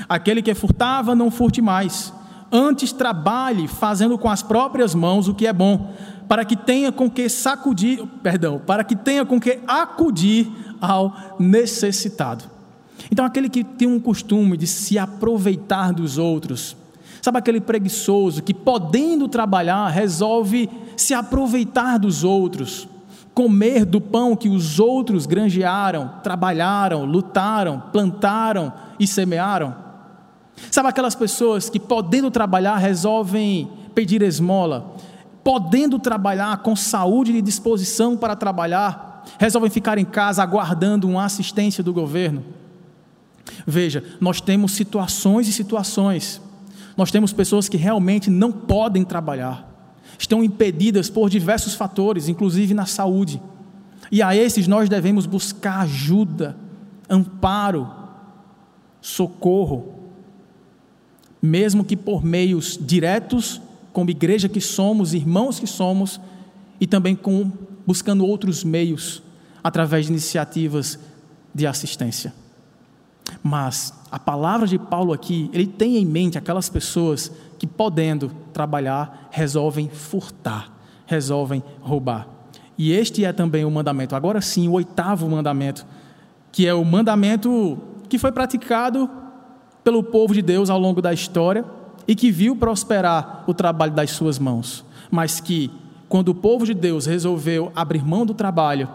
Aquele 0.10 0.42
que 0.42 0.56
furtava, 0.56 1.14
não 1.14 1.30
furte 1.30 1.62
mais. 1.62 2.12
Antes 2.52 2.92
trabalhe 2.92 3.68
fazendo 3.68 4.18
com 4.18 4.32
as 4.32 4.42
próprias 4.42 4.96
mãos 4.96 5.28
o 5.28 5.36
que 5.36 5.46
é 5.46 5.54
bom, 5.54 5.94
para 6.28 6.44
que 6.44 6.56
tenha 6.56 6.92
com 6.92 7.10
que 7.10 7.30
sacudir, 7.30 8.06
perdão, 8.22 8.60
para 8.66 8.84
que 8.84 8.96
tenha 8.96 9.26
com 9.26 9.40
que 9.40 9.60
acudir 9.68 10.52
ao 10.82 11.36
necessitado. 11.40 12.44
Então, 13.12 13.26
aquele 13.26 13.50
que 13.50 13.64
tem 13.64 13.88
um 13.88 14.00
costume 14.00 14.58
de 14.58 14.68
se 14.68 14.98
aproveitar 14.98 15.94
dos 15.94 16.18
outros, 16.18 16.76
sabe 17.22 17.38
aquele 17.38 17.62
preguiçoso 17.62 18.44
que, 18.44 18.54
podendo 18.54 19.28
trabalhar, 19.28 19.88
resolve 19.88 20.70
se 20.96 21.14
aproveitar 21.14 21.98
dos 21.98 22.24
outros, 22.24 22.88
comer 23.34 23.86
do 23.86 24.02
pão 24.02 24.36
que 24.36 24.50
os 24.50 24.80
outros 24.80 25.26
granjearam, 25.26 26.12
trabalharam, 26.24 27.06
lutaram, 27.06 27.82
plantaram 27.92 28.74
e 29.00 29.06
semearam. 29.06 29.76
Sabe 30.72 30.90
aquelas 30.90 31.16
pessoas 31.16 31.70
que, 31.70 31.80
podendo 31.80 32.32
trabalhar, 32.32 32.78
resolvem 32.78 33.70
pedir 33.94 34.22
esmola, 34.24 34.96
podendo 35.48 35.98
trabalhar 35.98 36.58
com 36.58 36.76
saúde 36.76 37.32
e 37.32 37.42
disposição 37.42 38.18
para 38.18 38.36
trabalhar, 38.36 39.24
resolvem 39.40 39.72
ficar 39.72 39.98
em 39.98 40.04
casa 40.04 40.44
aguardando 40.44 41.08
uma 41.08 41.24
assistência 41.24 41.82
do 41.82 41.94
governo. 41.94 42.44
Veja, 43.66 44.04
nós 44.20 44.42
temos 44.42 44.74
situações 44.74 45.48
e 45.48 45.54
situações. 45.54 46.42
Nós 46.98 47.12
temos 47.12 47.32
pessoas 47.32 47.70
que 47.70 47.78
realmente 47.78 48.30
não 48.30 48.52
podem 48.52 49.06
trabalhar 49.06 49.66
estão 50.20 50.44
impedidas 50.44 51.10
por 51.10 51.30
diversos 51.30 51.76
fatores, 51.76 52.28
inclusive 52.28 52.74
na 52.74 52.86
saúde. 52.86 53.42
E 54.12 54.22
a 54.22 54.36
esses 54.36 54.68
nós 54.68 54.90
devemos 54.90 55.26
buscar 55.26 55.80
ajuda, 55.84 56.58
amparo, 57.10 57.90
socorro, 59.00 59.94
mesmo 61.42 61.86
que 61.86 61.96
por 61.96 62.22
meios 62.22 62.78
diretos, 62.82 63.62
como 63.98 64.12
igreja 64.12 64.48
que 64.48 64.62
somos, 64.62 65.16
irmãos 65.16 65.60
que 65.60 65.66
somos, 65.66 66.22
e 66.80 66.86
também 66.86 67.16
com 67.16 67.52
buscando 67.84 68.24
outros 68.24 68.64
meios 68.64 69.24
através 69.64 70.06
de 70.06 70.12
iniciativas 70.12 71.00
de 71.52 71.66
assistência. 71.66 72.32
Mas 73.42 73.92
a 74.12 74.20
palavra 74.20 74.68
de 74.68 74.78
Paulo 74.78 75.14
aqui, 75.14 75.50
ele 75.52 75.66
tem 75.66 75.98
em 75.98 76.06
mente 76.06 76.38
aquelas 76.38 76.70
pessoas 76.70 77.32
que, 77.58 77.66
podendo 77.66 78.30
trabalhar, 78.54 79.30
resolvem 79.32 79.90
furtar, 79.90 80.72
resolvem 81.08 81.64
roubar. 81.82 82.28
E 82.78 82.92
este 82.92 83.26
é 83.26 83.34
também 83.34 83.66
o 83.66 83.72
mandamento, 83.72 84.16
agora 84.16 84.42
sim, 84.42 84.68
o 84.68 84.74
oitavo 84.74 85.28
mandamento 85.28 85.84
que 86.52 86.68
é 86.68 86.74
o 86.76 86.86
mandamento 86.86 87.80
que 88.08 88.20
foi 88.20 88.32
praticado 88.32 89.10
pelo 89.84 90.04
povo 90.04 90.36
de 90.36 90.44
Deus 90.44 90.70
ao 90.70 90.78
longo 90.78 91.02
da 91.02 91.12
história 91.12 91.66
e 92.08 92.16
que 92.16 92.32
viu 92.32 92.56
prosperar 92.56 93.44
o 93.48 93.54
trabalho 93.54 93.92
das 93.92 94.12
suas 94.12 94.40
mãos, 94.40 94.86
mas 95.12 95.40
que, 95.40 95.70
quando 96.08 96.30
o 96.30 96.36
povo 96.36 96.66
de 96.66 96.74
Deus 96.74 97.06
resolveu 97.06 97.72
abrir 97.76 98.06
mão 98.06 98.26
do 98.26 98.34
trabalho 98.34 98.90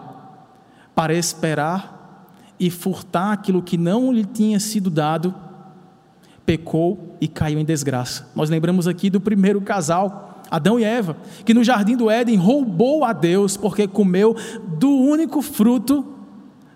para 0.95 1.13
esperar 1.13 2.27
e 2.59 2.69
furtar 2.69 3.33
aquilo 3.33 3.61
que 3.61 3.77
não 3.77 4.11
lhe 4.11 4.25
tinha 4.25 4.59
sido 4.59 4.89
dado, 4.89 5.33
pecou 6.45 7.15
e 7.21 7.27
caiu 7.27 7.59
em 7.59 7.65
desgraça. 7.65 8.29
Nós 8.35 8.49
lembramos 8.49 8.87
aqui 8.87 9.09
do 9.09 9.21
primeiro 9.21 9.61
casal, 9.61 10.41
Adão 10.49 10.79
e 10.79 10.83
Eva, 10.83 11.17
que 11.45 11.53
no 11.53 11.63
jardim 11.63 11.95
do 11.95 12.09
Éden 12.09 12.35
roubou 12.35 13.03
a 13.03 13.13
Deus 13.13 13.55
porque 13.57 13.87
comeu 13.87 14.35
do 14.77 14.89
único 14.89 15.41
fruto 15.41 16.05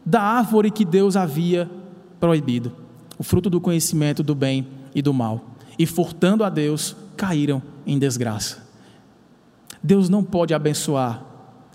da 0.05 0.21
árvore 0.21 0.71
que 0.71 0.85
Deus 0.85 1.15
havia 1.15 1.69
proibido 2.19 2.71
o 3.19 3.23
fruto 3.23 3.49
do 3.49 3.59
conhecimento 3.59 4.23
do 4.23 4.35
bem 4.35 4.67
e 4.93 5.01
do 5.01 5.13
mal. 5.13 5.56
E 5.77 5.85
furtando 5.85 6.43
a 6.43 6.49
Deus, 6.49 6.95
caíram 7.15 7.61
em 7.85 7.97
desgraça. 7.99 8.67
Deus 9.81 10.09
não 10.09 10.23
pode 10.23 10.53
abençoar 10.53 11.23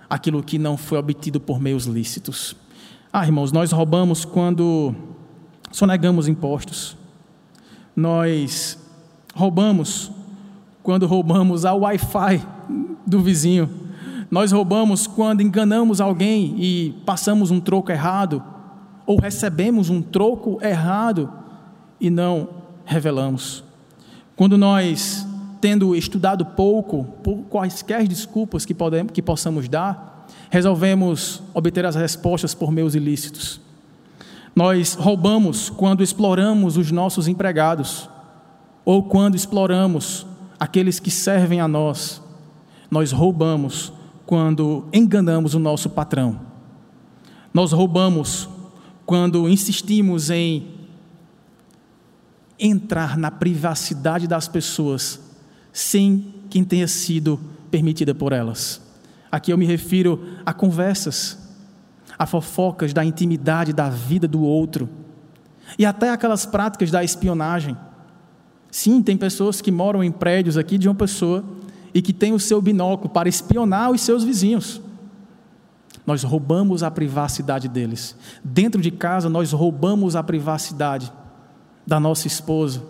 aquilo 0.09 0.43
que 0.43 0.59
não 0.59 0.77
foi 0.77 0.99
obtido 0.99 1.41
por 1.41 1.61
meios 1.61 1.87
lícitos. 1.87 2.55
Ah, 3.13 3.25
irmãos, 3.25 3.53
nós 3.53 3.73
roubamos 3.73 4.25
quando 4.25 4.95
sonegamos 5.71 6.29
impostos. 6.29 6.97
Nós 7.95 8.79
roubamos 9.35 10.11
quando 10.83 11.07
roubamos 11.07 11.65
a 11.65 11.73
Wi-Fi 11.73 12.43
do 13.07 13.21
vizinho. 13.21 13.71
Nós 14.31 14.51
roubamos 14.51 15.07
quando 15.07 15.43
enganamos 15.43 16.01
alguém 16.01 16.57
e 16.59 16.95
passamos 17.05 17.51
um 17.51 17.61
troco 17.61 17.93
errado 17.93 18.43
ou 19.07 19.19
recebemos 19.19 19.91
um 19.91 20.01
troco 20.01 20.59
errado 20.63 21.31
e 22.01 22.11
não 22.11 22.49
revelamos. 22.85 23.65
Quando 24.37 24.57
nós, 24.57 25.27
tendo 25.61 25.95
estudado 25.95 26.45
pouco, 26.45 27.05
por 27.23 27.39
quaisquer 27.51 28.07
desculpas 28.09 28.65
que, 28.65 28.75
podemos, 28.75 29.13
que 29.13 29.23
possamos 29.23 29.69
dar, 29.69 30.27
resolvemos 30.51 31.43
obter 31.55 31.85
as 31.85 31.95
respostas 31.95 32.55
por 32.55 32.73
meios 32.73 32.95
ilícitos. 32.95 33.61
Nós 34.55 34.95
roubamos 34.95 35.71
quando 35.71 36.03
exploramos 36.03 36.77
os 36.77 36.91
nossos 36.91 37.27
empregados, 37.29 38.09
ou 38.85 39.03
quando 39.03 39.37
exploramos 39.37 40.27
aqueles 40.59 40.99
que 40.99 41.11
servem 41.11 41.61
a 41.61 41.69
nós. 41.69 42.23
Nós 42.91 43.13
roubamos 43.13 43.93
quando 44.27 44.85
enganamos 44.93 45.55
o 45.55 45.59
nosso 45.59 45.89
patrão. 45.91 46.41
Nós 47.53 47.73
roubamos 47.73 48.49
quando 49.07 49.49
insistimos 49.49 50.31
em 50.31 50.67
entrar 52.63 53.19
na 53.19 53.31
privacidade 53.31 54.29
das 54.29 54.47
pessoas 54.47 55.21
sem 55.73 56.33
que 56.49 56.63
tenha 56.65 56.87
sido 56.87 57.41
permitida 57.71 58.15
por 58.15 58.33
elas. 58.33 58.81
Aqui 59.31 59.53
eu 59.53 59.59
me 59.59 59.67
refiro 59.67 60.23
a 60.47 60.53
conversas, 60.53 61.39
a 62.19 62.25
fofocas 62.25 62.93
da 62.93 63.05
intimidade 63.05 63.73
da 63.73 63.91
vida 63.91 64.29
do 64.29 64.43
outro 64.43 64.89
e 65.79 65.85
até 65.85 66.11
aquelas 66.11 66.47
práticas 66.47 66.91
da 66.91 67.03
espionagem. 67.03 67.77
Sim, 68.71 69.03
tem 69.03 69.17
pessoas 69.17 69.61
que 69.61 69.73
moram 69.73 70.05
em 70.05 70.13
prédios 70.13 70.57
aqui 70.57 70.79
de 70.79 70.89
uma 70.89 70.95
pessoa 70.95 71.45
e 71.93 72.01
que 72.01 72.13
tem 72.13 72.33
o 72.33 72.39
seu 72.39 72.61
binóculo 72.61 73.09
para 73.09 73.29
espionar 73.29 73.91
os 73.91 74.03
seus 74.03 74.23
vizinhos. 74.23 74.81
Nós 76.07 76.23
roubamos 76.23 76.83
a 76.83 76.91
privacidade 76.91 77.69
deles. 77.69 78.17
Dentro 78.45 78.81
de 78.81 78.91
casa, 78.91 79.29
nós 79.29 79.53
roubamos 79.53 80.15
a 80.15 80.23
privacidade 80.23 81.13
da 81.87 81.99
nossa 81.99 82.27
esposa. 82.27 82.83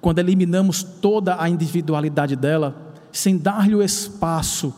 Quando 0.00 0.18
eliminamos 0.18 0.82
toda 0.82 1.40
a 1.40 1.48
individualidade 1.48 2.36
dela, 2.36 2.94
sem 3.12 3.36
dar-lhe 3.36 3.74
o 3.74 3.82
espaço 3.82 4.74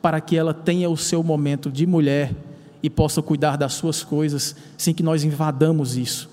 para 0.00 0.20
que 0.20 0.36
ela 0.36 0.54
tenha 0.54 0.88
o 0.88 0.96
seu 0.96 1.22
momento 1.22 1.70
de 1.70 1.86
mulher 1.86 2.34
e 2.82 2.88
possa 2.88 3.20
cuidar 3.20 3.56
das 3.56 3.74
suas 3.74 4.02
coisas, 4.02 4.56
sem 4.78 4.94
que 4.94 5.02
nós 5.02 5.24
invadamos 5.24 5.96
isso. 5.96 6.30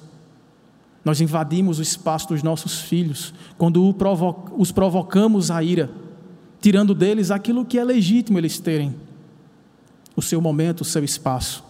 Nós 1.03 1.19
invadimos 1.19 1.79
o 1.79 1.81
espaço 1.81 2.29
dos 2.29 2.43
nossos 2.43 2.81
filhos 2.81 3.33
quando 3.57 3.95
os 4.57 4.71
provocamos 4.71 5.51
a 5.51 5.63
ira, 5.63 5.89
tirando 6.61 6.93
deles 6.93 7.31
aquilo 7.31 7.65
que 7.65 7.77
é 7.77 7.83
legítimo 7.83 8.37
eles 8.37 8.59
terem 8.59 8.95
o 10.15 10.21
seu 10.21 10.41
momento, 10.41 10.81
o 10.81 10.85
seu 10.85 11.03
espaço. 11.03 11.63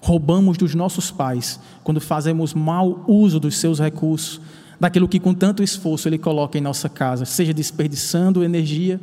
Roubamos 0.00 0.56
dos 0.56 0.74
nossos 0.74 1.10
pais 1.10 1.60
quando 1.84 2.00
fazemos 2.00 2.54
mau 2.54 3.04
uso 3.06 3.38
dos 3.38 3.56
seus 3.58 3.78
recursos, 3.78 4.40
daquilo 4.78 5.08
que 5.08 5.20
com 5.20 5.34
tanto 5.34 5.62
esforço 5.62 6.08
ele 6.08 6.18
coloca 6.18 6.56
em 6.56 6.60
nossa 6.60 6.88
casa, 6.88 7.24
seja 7.24 7.52
desperdiçando 7.52 8.42
energia, 8.42 8.98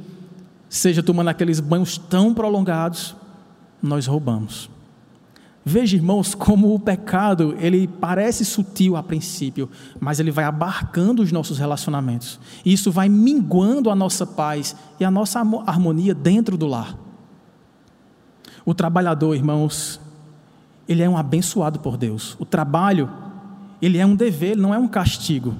seja 0.67 1.03
tomando 1.03 1.29
aqueles 1.29 1.59
banhos 1.59 1.97
tão 1.97 2.33
prolongados, 2.33 3.15
nós 3.81 4.07
roubamos. 4.07 4.69
Veja, 5.69 5.97
irmãos, 5.97 6.33
como 6.33 6.73
o 6.73 6.79
pecado, 6.79 7.53
ele 7.59 7.89
parece 7.89 8.45
sutil 8.45 8.95
a 8.95 9.03
princípio, 9.03 9.69
mas 9.99 10.17
ele 10.17 10.31
vai 10.31 10.45
abarcando 10.45 11.21
os 11.21 11.29
nossos 11.29 11.59
relacionamentos. 11.59 12.39
E 12.63 12.71
isso 12.71 12.89
vai 12.89 13.09
minguando 13.09 13.89
a 13.89 13.95
nossa 13.95 14.25
paz 14.25 14.77
e 14.97 15.03
a 15.03 15.11
nossa 15.11 15.41
harmonia 15.65 16.15
dentro 16.15 16.57
do 16.57 16.67
lar. 16.67 16.97
O 18.65 18.73
trabalhador, 18.73 19.35
irmãos, 19.35 19.99
ele 20.87 21.03
é 21.03 21.09
um 21.09 21.17
abençoado 21.17 21.79
por 21.79 21.97
Deus. 21.97 22.35
O 22.39 22.45
trabalho, 22.45 23.09
ele 23.81 23.97
é 23.97 24.05
um 24.05 24.15
dever, 24.15 24.55
não 24.55 24.73
é 24.73 24.77
um 24.77 24.87
castigo. 24.87 25.55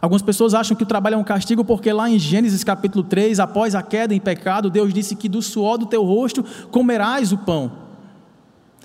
Algumas 0.00 0.22
pessoas 0.22 0.54
acham 0.54 0.76
que 0.76 0.82
o 0.82 0.86
trabalho 0.86 1.14
é 1.14 1.18
um 1.18 1.24
castigo 1.24 1.64
porque 1.64 1.92
lá 1.92 2.08
em 2.08 2.18
Gênesis 2.18 2.64
capítulo 2.64 3.04
3, 3.04 3.38
após 3.38 3.74
a 3.74 3.82
queda 3.82 4.14
em 4.14 4.20
pecado, 4.20 4.70
Deus 4.70 4.92
disse 4.92 5.14
que 5.14 5.28
do 5.28 5.42
suor 5.42 5.78
do 5.78 5.86
teu 5.86 6.04
rosto 6.04 6.44
comerás 6.70 7.32
o 7.32 7.38
pão. 7.38 7.72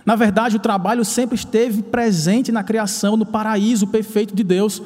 Na 0.05 0.15
verdade, 0.15 0.55
o 0.55 0.59
trabalho 0.59 1.03
sempre 1.03 1.35
esteve 1.35 1.81
presente 1.81 2.51
na 2.51 2.63
criação, 2.63 3.17
no 3.17 3.25
paraíso 3.25 3.87
perfeito 3.87 4.35
de 4.35 4.43
Deus. 4.43 4.81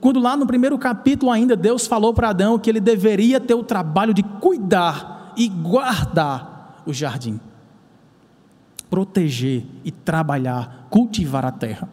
Quando 0.00 0.20
lá 0.20 0.36
no 0.36 0.46
primeiro 0.46 0.78
capítulo 0.78 1.30
ainda 1.30 1.56
Deus 1.56 1.86
falou 1.86 2.14
para 2.14 2.30
Adão 2.30 2.58
que 2.58 2.70
ele 2.70 2.80
deveria 2.80 3.40
ter 3.40 3.54
o 3.54 3.64
trabalho 3.64 4.14
de 4.14 4.22
cuidar 4.22 5.32
e 5.36 5.48
guardar 5.48 6.82
o 6.86 6.92
jardim 6.92 7.40
proteger 8.94 9.64
e 9.84 9.90
trabalhar, 9.90 10.86
cultivar 10.88 11.44
a 11.44 11.50
terra. 11.50 11.88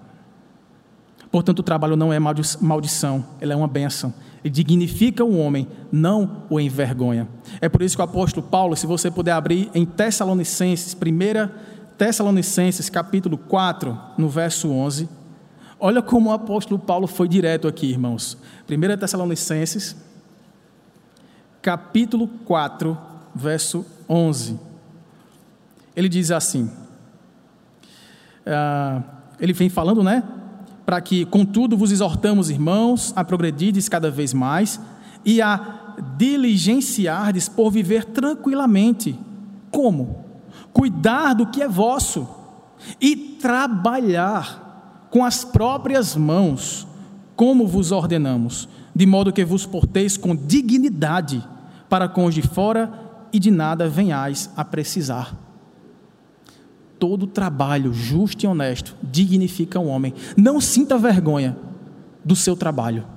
Portanto, 1.31 1.57
o 1.57 1.63
trabalho 1.63 1.95
não 1.95 2.13
é 2.13 2.19
maldição, 2.19 3.25
ele 3.41 3.51
é 3.51 3.55
uma 3.55 3.67
bênção. 3.67 4.13
Ele 4.43 4.53
dignifica 4.53 5.25
o 5.25 5.35
homem, 5.35 5.67
não 5.91 6.43
o 6.47 6.59
envergonha. 6.59 7.27
É 7.59 7.67
por 7.67 7.81
isso 7.81 7.95
que 7.95 8.03
o 8.03 8.05
apóstolo 8.05 8.45
Paulo, 8.45 8.75
se 8.75 8.85
você 8.85 9.09
puder 9.09 9.31
abrir 9.31 9.71
em 9.73 9.83
Tessalonicenses, 9.83 10.93
1 10.95 11.97
Tessalonicenses, 11.97 12.87
capítulo 12.87 13.35
4, 13.35 13.97
no 14.15 14.29
verso 14.29 14.69
11, 14.69 15.09
olha 15.79 16.03
como 16.03 16.29
o 16.29 16.33
apóstolo 16.33 16.79
Paulo 16.79 17.07
foi 17.07 17.27
direto 17.27 17.67
aqui, 17.67 17.87
irmãos. 17.87 18.37
1 18.69 18.97
Tessalonicenses, 18.99 19.95
capítulo 21.63 22.27
4, 22.45 22.95
verso 23.33 23.83
11. 24.07 24.59
Ele 25.95 26.07
diz 26.07 26.29
assim: 26.29 26.69
ah, 28.51 29.01
ele 29.39 29.53
vem 29.53 29.69
falando, 29.69 30.03
né? 30.03 30.23
Para 30.85 31.01
que, 31.01 31.25
contudo, 31.25 31.77
vos 31.77 31.91
exortamos, 31.91 32.49
irmãos, 32.49 33.13
a 33.15 33.23
progredirdes 33.23 33.87
cada 33.87 34.11
vez 34.11 34.33
mais 34.33 34.79
e 35.25 35.41
a 35.41 35.95
diligenciardes 36.17 37.47
por 37.47 37.71
viver 37.71 38.05
tranquilamente. 38.05 39.17
Como? 39.71 40.25
Cuidar 40.73 41.33
do 41.33 41.47
que 41.47 41.61
é 41.61 41.67
vosso 41.67 42.27
e 42.99 43.15
trabalhar 43.15 45.07
com 45.09 45.23
as 45.23 45.43
próprias 45.43 46.15
mãos, 46.15 46.87
como 47.35 47.67
vos 47.67 47.91
ordenamos, 47.91 48.67
de 48.95 49.05
modo 49.05 49.33
que 49.33 49.43
vos 49.45 49.65
porteis 49.65 50.17
com 50.17 50.35
dignidade 50.35 51.45
para 51.89 52.07
com 52.07 52.25
os 52.25 52.35
de 52.35 52.41
fora 52.41 52.91
e 53.33 53.39
de 53.39 53.51
nada 53.51 53.87
venhais 53.87 54.49
a 54.55 54.63
precisar 54.63 55.50
todo 57.01 57.25
trabalho 57.25 57.91
justo 57.91 58.43
e 58.43 58.47
honesto 58.47 58.95
dignifica 59.01 59.79
o 59.79 59.85
um 59.85 59.89
homem. 59.89 60.13
Não 60.37 60.61
sinta 60.61 60.99
vergonha 60.99 61.57
do 62.23 62.35
seu 62.35 62.55
trabalho. 62.55 63.07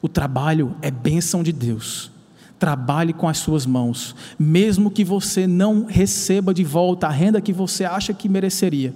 O 0.00 0.08
trabalho 0.08 0.74
é 0.80 0.90
bênção 0.90 1.42
de 1.42 1.52
Deus. 1.52 2.10
Trabalhe 2.58 3.12
com 3.12 3.28
as 3.28 3.36
suas 3.36 3.66
mãos, 3.66 4.16
mesmo 4.38 4.90
que 4.90 5.04
você 5.04 5.46
não 5.46 5.84
receba 5.84 6.54
de 6.54 6.64
volta 6.64 7.06
a 7.06 7.10
renda 7.10 7.38
que 7.38 7.52
você 7.52 7.84
acha 7.84 8.14
que 8.14 8.30
mereceria, 8.30 8.94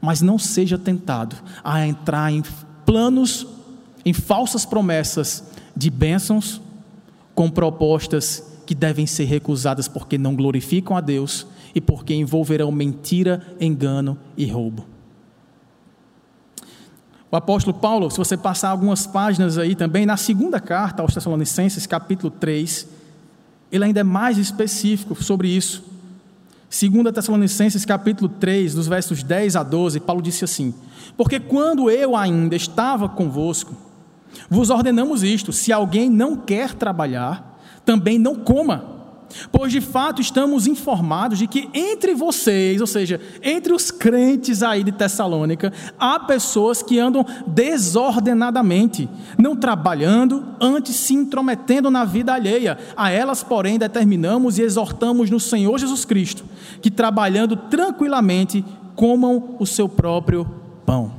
mas 0.00 0.22
não 0.22 0.38
seja 0.38 0.78
tentado 0.78 1.34
a 1.64 1.84
entrar 1.84 2.32
em 2.32 2.44
planos, 2.86 3.44
em 4.04 4.12
falsas 4.12 4.64
promessas 4.64 5.42
de 5.76 5.90
bênçãos, 5.90 6.60
com 7.34 7.50
propostas 7.50 8.44
que 8.64 8.74
devem 8.74 9.04
ser 9.04 9.24
recusadas 9.24 9.88
porque 9.88 10.16
não 10.16 10.36
glorificam 10.36 10.96
a 10.96 11.00
Deus 11.00 11.44
e 11.74 11.80
porque 11.80 12.14
envolverão 12.14 12.70
mentira, 12.70 13.54
engano 13.60 14.18
e 14.36 14.46
roubo. 14.46 14.86
O 17.30 17.36
apóstolo 17.36 17.74
Paulo, 17.74 18.10
se 18.10 18.18
você 18.18 18.36
passar 18.36 18.68
algumas 18.68 19.06
páginas 19.06 19.56
aí 19.56 19.74
também, 19.74 20.04
na 20.04 20.18
segunda 20.18 20.60
carta 20.60 21.00
aos 21.00 21.14
Tessalonicenses, 21.14 21.86
capítulo 21.86 22.30
3, 22.30 22.86
ele 23.70 23.84
ainda 23.84 24.00
é 24.00 24.04
mais 24.04 24.36
específico 24.36 25.14
sobre 25.14 25.48
isso. 25.48 25.82
Segunda 26.68 27.10
Tessalonicenses, 27.10 27.86
capítulo 27.86 28.28
3, 28.28 28.74
dos 28.74 28.86
versos 28.86 29.22
10 29.22 29.56
a 29.56 29.62
12, 29.62 30.00
Paulo 30.00 30.20
disse 30.20 30.44
assim: 30.44 30.74
Porque 31.16 31.40
quando 31.40 31.90
eu 31.90 32.14
ainda 32.14 32.54
estava 32.54 33.08
convosco, 33.08 33.74
vos 34.50 34.68
ordenamos 34.68 35.22
isto: 35.22 35.52
se 35.52 35.72
alguém 35.72 36.10
não 36.10 36.36
quer 36.36 36.74
trabalhar, 36.74 37.58
também 37.84 38.18
não 38.18 38.34
coma 38.36 39.01
Pois 39.50 39.72
de 39.72 39.80
fato 39.80 40.20
estamos 40.20 40.66
informados 40.66 41.38
de 41.38 41.46
que 41.46 41.68
entre 41.72 42.14
vocês, 42.14 42.80
ou 42.80 42.86
seja, 42.86 43.20
entre 43.42 43.72
os 43.72 43.90
crentes 43.90 44.62
aí 44.62 44.84
de 44.84 44.92
Tessalônica, 44.92 45.72
há 45.98 46.18
pessoas 46.20 46.82
que 46.82 46.98
andam 46.98 47.24
desordenadamente, 47.46 49.08
não 49.38 49.56
trabalhando, 49.56 50.44
antes 50.60 50.96
se 50.96 51.14
intrometendo 51.14 51.90
na 51.90 52.04
vida 52.04 52.32
alheia. 52.32 52.78
A 52.96 53.10
elas, 53.10 53.42
porém, 53.42 53.78
determinamos 53.78 54.58
e 54.58 54.62
exortamos 54.62 55.30
no 55.30 55.40
Senhor 55.40 55.78
Jesus 55.78 56.04
Cristo 56.04 56.44
que 56.80 56.90
trabalhando 56.90 57.56
tranquilamente 57.56 58.64
comam 58.94 59.56
o 59.58 59.66
seu 59.66 59.88
próprio 59.88 60.46
pão. 60.84 61.12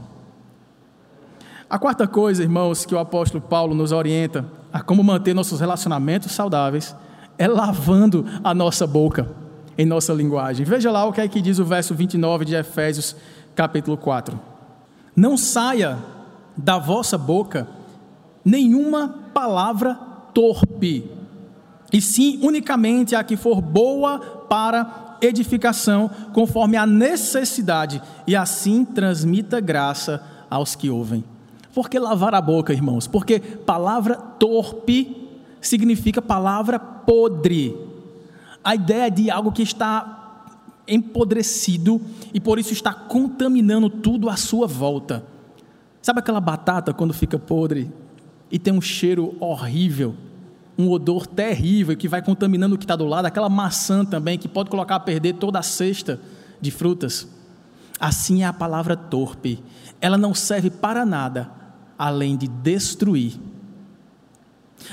A 1.70 1.80
quarta 1.80 2.06
coisa, 2.06 2.44
irmãos, 2.44 2.86
que 2.86 2.94
o 2.94 3.00
apóstolo 3.00 3.42
Paulo 3.42 3.74
nos 3.74 3.92
orienta 3.92 4.46
a 4.72 4.82
como 4.82 5.04
manter 5.04 5.34
nossos 5.34 5.60
relacionamentos 5.60 6.32
saudáveis 6.32 6.96
é 7.38 7.48
lavando 7.48 8.26
a 8.44 8.54
nossa 8.54 8.86
boca 8.86 9.28
em 9.78 9.86
nossa 9.86 10.14
linguagem. 10.14 10.66
Veja 10.66 10.92
lá 10.92 11.06
o 11.06 11.14
que 11.14 11.22
é 11.22 11.28
que 11.28 11.42
diz 11.42 11.60
o 11.60 11.66
verso 11.66 11.96
29 11.96 12.46
de 12.46 12.56
Efésios, 12.56 13.16
capítulo 13.56 13.98
4. 13.98 14.40
Não 15.16 15.38
saia 15.38 15.98
da 16.56 16.78
vossa 16.78 17.18
boca 17.18 17.68
nenhuma 18.46 19.08
palavra 19.34 19.96
torpe, 20.34 21.10
e 21.92 22.02
sim 22.02 22.40
unicamente 22.42 23.16
a 23.16 23.24
que 23.24 23.38
for 23.38 23.62
boa 23.62 24.20
para 24.50 25.18
edificação, 25.22 26.10
conforme 26.34 26.76
a 26.76 26.86
necessidade, 26.86 28.02
e 28.28 28.36
assim 28.36 28.84
transmita 28.84 29.60
graça 29.60 30.22
aos 30.50 30.76
que 30.76 30.90
ouvem. 30.90 31.24
Por 31.74 31.90
que 31.90 31.98
lavar 31.98 32.36
a 32.36 32.42
boca, 32.42 32.74
irmãos? 32.74 33.08
Porque 33.08 33.40
palavra 33.40 34.16
torpe 34.16 35.23
significa 35.68 36.22
palavra 36.22 36.78
podre. 36.78 37.76
A 38.64 38.76
ideia 38.76 39.10
de 39.10 39.30
algo 39.30 39.52
que 39.52 39.64
está 39.64 40.46
empodrecido 40.88 42.02
e 42.34 42.40
por 42.40 42.60
isso 42.60 42.74
está 42.74 42.94
contaminando 42.94 43.90
tudo 43.90 44.30
à 44.30 44.36
sua 44.36 44.68
volta. 44.68 45.26
Sabe 46.02 46.20
aquela 46.20 46.42
batata 46.42 46.94
quando 46.94 47.14
fica 47.14 47.40
podre 47.40 47.90
e 48.52 48.60
tem 48.60 48.74
um 48.74 48.82
cheiro 48.82 49.36
horrível, 49.40 50.16
um 50.78 50.90
odor 50.90 51.26
terrível 51.26 51.96
que 51.96 52.08
vai 52.08 52.22
contaminando 52.22 52.76
o 52.76 52.78
que 52.78 52.84
está 52.84 52.96
do 52.96 53.06
lado? 53.06 53.26
Aquela 53.26 53.50
maçã 53.50 54.04
também 54.04 54.38
que 54.38 54.48
pode 54.48 54.70
colocar 54.70 54.96
a 54.96 55.00
perder 55.00 55.34
toda 55.36 55.60
a 55.60 55.64
cesta 55.64 56.20
de 56.60 56.72
frutas. 56.72 57.28
Assim 58.00 58.44
é 58.44 58.46
a 58.46 58.54
palavra 58.54 58.98
torpe. 58.98 59.64
Ela 60.02 60.18
não 60.18 60.34
serve 60.34 60.70
para 60.70 61.06
nada 61.06 61.50
além 61.98 62.36
de 62.36 62.48
destruir 62.48 63.40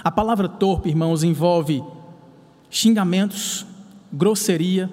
a 0.02 0.10
palavra 0.10 0.48
torpe, 0.48 0.88
irmãos, 0.88 1.22
envolve 1.22 1.82
xingamentos, 2.70 3.66
grosseria, 4.12 4.90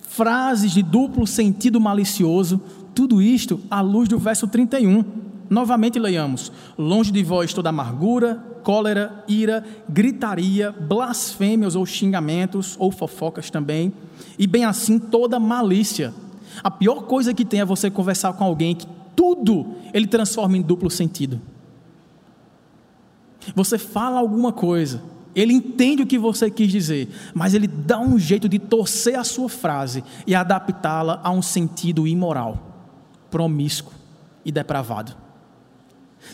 frases 0.00 0.72
de 0.72 0.82
duplo 0.82 1.26
sentido 1.26 1.80
malicioso, 1.80 2.60
tudo 2.94 3.20
isto 3.20 3.60
à 3.70 3.80
luz 3.80 4.08
do 4.08 4.18
verso 4.18 4.46
31. 4.46 5.04
Novamente 5.50 5.98
leiamos: 5.98 6.52
Longe 6.78 7.10
de 7.10 7.22
vós 7.22 7.52
toda 7.52 7.68
amargura, 7.68 8.42
cólera, 8.62 9.24
ira, 9.28 9.64
gritaria, 9.88 10.72
blasfêmias 10.72 11.76
ou 11.76 11.84
xingamentos, 11.84 12.76
ou 12.78 12.90
fofocas 12.90 13.50
também, 13.50 13.92
e 14.38 14.46
bem 14.46 14.64
assim 14.64 14.98
toda 14.98 15.38
malícia. 15.38 16.14
A 16.62 16.70
pior 16.70 17.02
coisa 17.02 17.34
que 17.34 17.44
tem 17.44 17.60
é 17.60 17.64
você 17.64 17.90
conversar 17.90 18.32
com 18.34 18.44
alguém 18.44 18.74
que 18.74 18.86
tudo 19.14 19.74
ele 19.92 20.06
transforma 20.06 20.56
em 20.56 20.62
duplo 20.62 20.90
sentido. 20.90 21.40
Você 23.54 23.78
fala 23.78 24.18
alguma 24.20 24.52
coisa, 24.52 25.02
ele 25.34 25.52
entende 25.52 26.02
o 26.02 26.06
que 26.06 26.18
você 26.18 26.50
quis 26.50 26.70
dizer, 26.70 27.08
mas 27.34 27.54
ele 27.54 27.66
dá 27.66 27.98
um 27.98 28.18
jeito 28.18 28.48
de 28.48 28.58
torcer 28.58 29.18
a 29.18 29.24
sua 29.24 29.48
frase 29.48 30.04
e 30.26 30.34
adaptá-la 30.34 31.20
a 31.22 31.30
um 31.30 31.42
sentido 31.42 32.06
imoral, 32.06 32.86
promíscuo 33.30 33.92
e 34.44 34.52
depravado. 34.52 35.16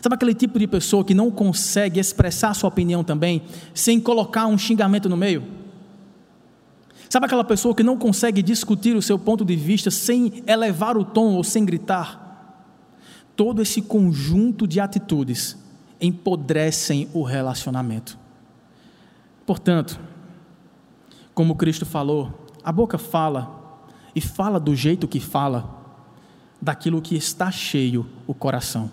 Sabe 0.00 0.14
aquele 0.14 0.34
tipo 0.34 0.58
de 0.58 0.66
pessoa 0.66 1.04
que 1.04 1.14
não 1.14 1.30
consegue 1.30 1.98
expressar 1.98 2.54
sua 2.54 2.68
opinião 2.68 3.02
também, 3.02 3.42
sem 3.74 3.98
colocar 3.98 4.46
um 4.46 4.58
xingamento 4.58 5.08
no 5.08 5.16
meio? 5.16 5.42
Sabe 7.08 7.26
aquela 7.26 7.42
pessoa 7.42 7.74
que 7.74 7.82
não 7.82 7.96
consegue 7.96 8.40
discutir 8.40 8.94
o 8.94 9.02
seu 9.02 9.18
ponto 9.18 9.44
de 9.44 9.56
vista 9.56 9.90
sem 9.90 10.44
elevar 10.46 10.96
o 10.96 11.04
tom 11.04 11.34
ou 11.34 11.42
sem 11.42 11.64
gritar? 11.64 12.28
Todo 13.34 13.62
esse 13.62 13.82
conjunto 13.82 14.66
de 14.66 14.78
atitudes 14.78 15.56
empodrecem 16.00 17.08
o 17.12 17.22
relacionamento. 17.22 18.18
Portanto, 19.46 19.98
como 21.34 21.56
Cristo 21.56 21.84
falou, 21.84 22.46
a 22.62 22.72
boca 22.72 22.98
fala, 22.98 23.58
e 24.14 24.20
fala 24.20 24.58
do 24.58 24.74
jeito 24.74 25.08
que 25.08 25.20
fala, 25.20 25.78
daquilo 26.60 27.00
que 27.00 27.16
está 27.16 27.50
cheio 27.50 28.06
o 28.26 28.34
coração. 28.34 28.90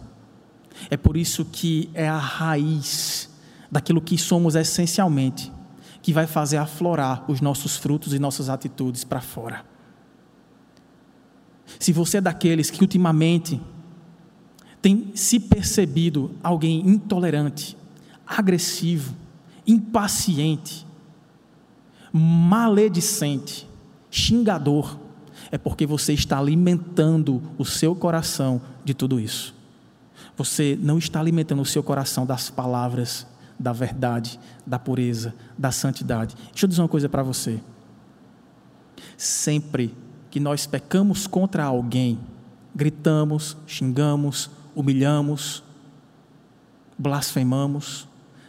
É 0.89 0.97
por 0.97 1.17
isso 1.17 1.43
que 1.45 1.89
é 1.93 2.07
a 2.07 2.17
raiz 2.17 3.29
daquilo 3.69 4.01
que 4.01 4.17
somos 4.17 4.55
essencialmente, 4.55 5.51
que 6.01 6.13
vai 6.13 6.27
fazer 6.27 6.57
aflorar 6.57 7.29
os 7.29 7.41
nossos 7.41 7.75
frutos 7.75 8.13
e 8.13 8.19
nossas 8.19 8.49
atitudes 8.49 9.03
para 9.03 9.19
fora. 9.19 9.65
Se 11.79 11.91
você 11.91 12.17
é 12.17 12.21
daqueles 12.21 12.71
que 12.71 12.81
ultimamente 12.81 13.59
tem 14.81 15.11
se 15.15 15.39
percebido 15.39 16.31
alguém 16.43 16.87
intolerante, 16.87 17.77
agressivo, 18.25 19.13
impaciente, 19.65 20.85
maledicente, 22.13 23.67
xingador, 24.09 24.97
é 25.51 25.57
porque 25.57 25.85
você 25.85 26.13
está 26.13 26.37
alimentando 26.37 27.41
o 27.57 27.65
seu 27.65 27.95
coração 27.95 28.61
de 28.83 28.93
tudo 28.93 29.19
isso. 29.19 29.55
Você 30.35 30.77
não 30.79 30.97
está 30.97 31.19
alimentando 31.19 31.61
o 31.61 31.65
seu 31.65 31.81
coração 31.81 32.25
das 32.25 32.49
palavras, 32.49 33.25
da 33.59 33.73
verdade, 33.73 34.39
da 34.65 34.77
pureza, 34.77 35.33
da 35.57 35.71
santidade. 35.71 36.35
Deixa 36.51 36.65
eu 36.65 36.69
dizer 36.69 36.81
uma 36.81 36.87
coisa 36.87 37.09
para 37.09 37.23
você. 37.23 37.59
Sempre 39.17 39.95
que 40.29 40.39
nós 40.39 40.67
pecamos 40.67 41.25
contra 41.25 41.63
alguém, 41.63 42.19
gritamos, 42.75 43.57
xingamos, 43.65 44.49
humilhamos, 44.77 45.63
blasfemamos. 46.97 48.07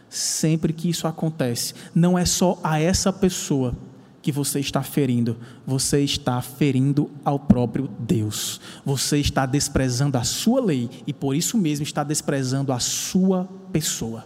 Sempre 0.09 0.73
que 0.73 0.89
isso 0.89 1.05
acontece, 1.05 1.75
não 1.93 2.17
é 2.17 2.25
só 2.25 2.59
a 2.63 2.79
essa 2.79 3.13
pessoa 3.13 3.75
que 4.23 4.31
você 4.31 4.59
está 4.59 4.81
ferindo, 4.81 5.37
você 5.65 6.01
está 6.01 6.41
ferindo 6.41 7.11
ao 7.23 7.39
próprio 7.39 7.87
Deus. 7.99 8.59
Você 8.83 9.19
está 9.19 9.45
desprezando 9.45 10.17
a 10.17 10.23
sua 10.23 10.61
lei 10.61 10.89
e 11.05 11.13
por 11.13 11.35
isso 11.35 11.57
mesmo 11.57 11.83
está 11.83 12.03
desprezando 12.03 12.73
a 12.73 12.79
sua 12.79 13.47
pessoa. 13.71 14.25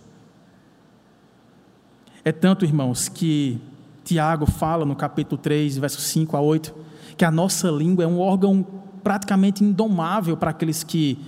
É 2.24 2.32
tanto, 2.32 2.64
irmãos, 2.64 3.10
que 3.10 3.60
Tiago 4.06 4.46
fala 4.46 4.86
no 4.86 4.96
capítulo 4.96 5.38
3, 5.38 5.78
versos 5.78 6.04
5 6.06 6.38
a 6.38 6.42
8, 6.42 6.74
que 7.18 7.26
a 7.26 7.32
nossa 7.32 7.70
língua 7.70 8.06
é 8.06 8.08
um 8.08 8.20
órgão 8.20 8.66
praticamente 9.04 9.64
indomável 9.64 10.38
para 10.38 10.52
aqueles 10.52 10.82
que 10.82 11.20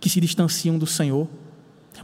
que 0.00 0.08
se 0.08 0.20
distanciam 0.20 0.78
do 0.78 0.86
Senhor. 0.86 1.28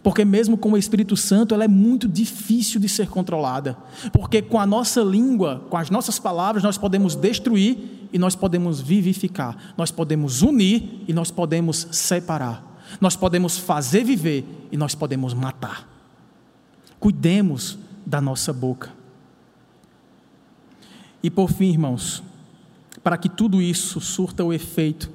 Porque 0.02 0.24
mesmo 0.24 0.56
com 0.56 0.72
o 0.72 0.76
Espírito 0.76 1.16
Santo, 1.16 1.54
ela 1.54 1.64
é 1.64 1.68
muito 1.68 2.06
difícil 2.06 2.78
de 2.78 2.88
ser 2.88 3.08
controlada. 3.08 3.76
Porque 4.12 4.42
com 4.42 4.60
a 4.60 4.66
nossa 4.66 5.00
língua, 5.00 5.64
com 5.70 5.76
as 5.76 5.90
nossas 5.90 6.18
palavras, 6.18 6.62
nós 6.62 6.76
podemos 6.76 7.14
destruir 7.14 8.08
e 8.12 8.18
nós 8.18 8.36
podemos 8.36 8.80
vivificar. 8.80 9.74
Nós 9.76 9.90
podemos 9.90 10.42
unir 10.42 11.02
e 11.08 11.12
nós 11.12 11.30
podemos 11.30 11.88
separar. 11.90 12.76
Nós 13.00 13.16
podemos 13.16 13.56
fazer 13.56 14.04
viver 14.04 14.44
e 14.70 14.76
nós 14.76 14.94
podemos 14.94 15.34
matar. 15.34 15.88
Cuidemos 17.00 17.78
da 18.04 18.20
nossa 18.20 18.52
boca. 18.52 18.92
E 21.22 21.30
por 21.30 21.50
fim, 21.50 21.70
irmãos, 21.70 22.22
para 23.02 23.16
que 23.16 23.28
tudo 23.28 23.60
isso 23.60 24.00
surta 24.00 24.44
o 24.44 24.52
efeito 24.52 25.10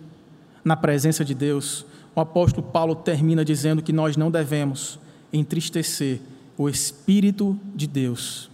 na 0.63 0.75
presença 0.75 1.23
de 1.23 1.33
Deus, 1.33 1.85
o 2.15 2.19
apóstolo 2.19 2.67
Paulo 2.67 2.95
termina 2.95 3.43
dizendo 3.43 3.81
que 3.81 3.93
nós 3.93 4.17
não 4.17 4.29
devemos 4.29 4.99
entristecer 5.31 6.19
o 6.57 6.67
Espírito 6.67 7.57
de 7.73 7.87
Deus, 7.87 8.49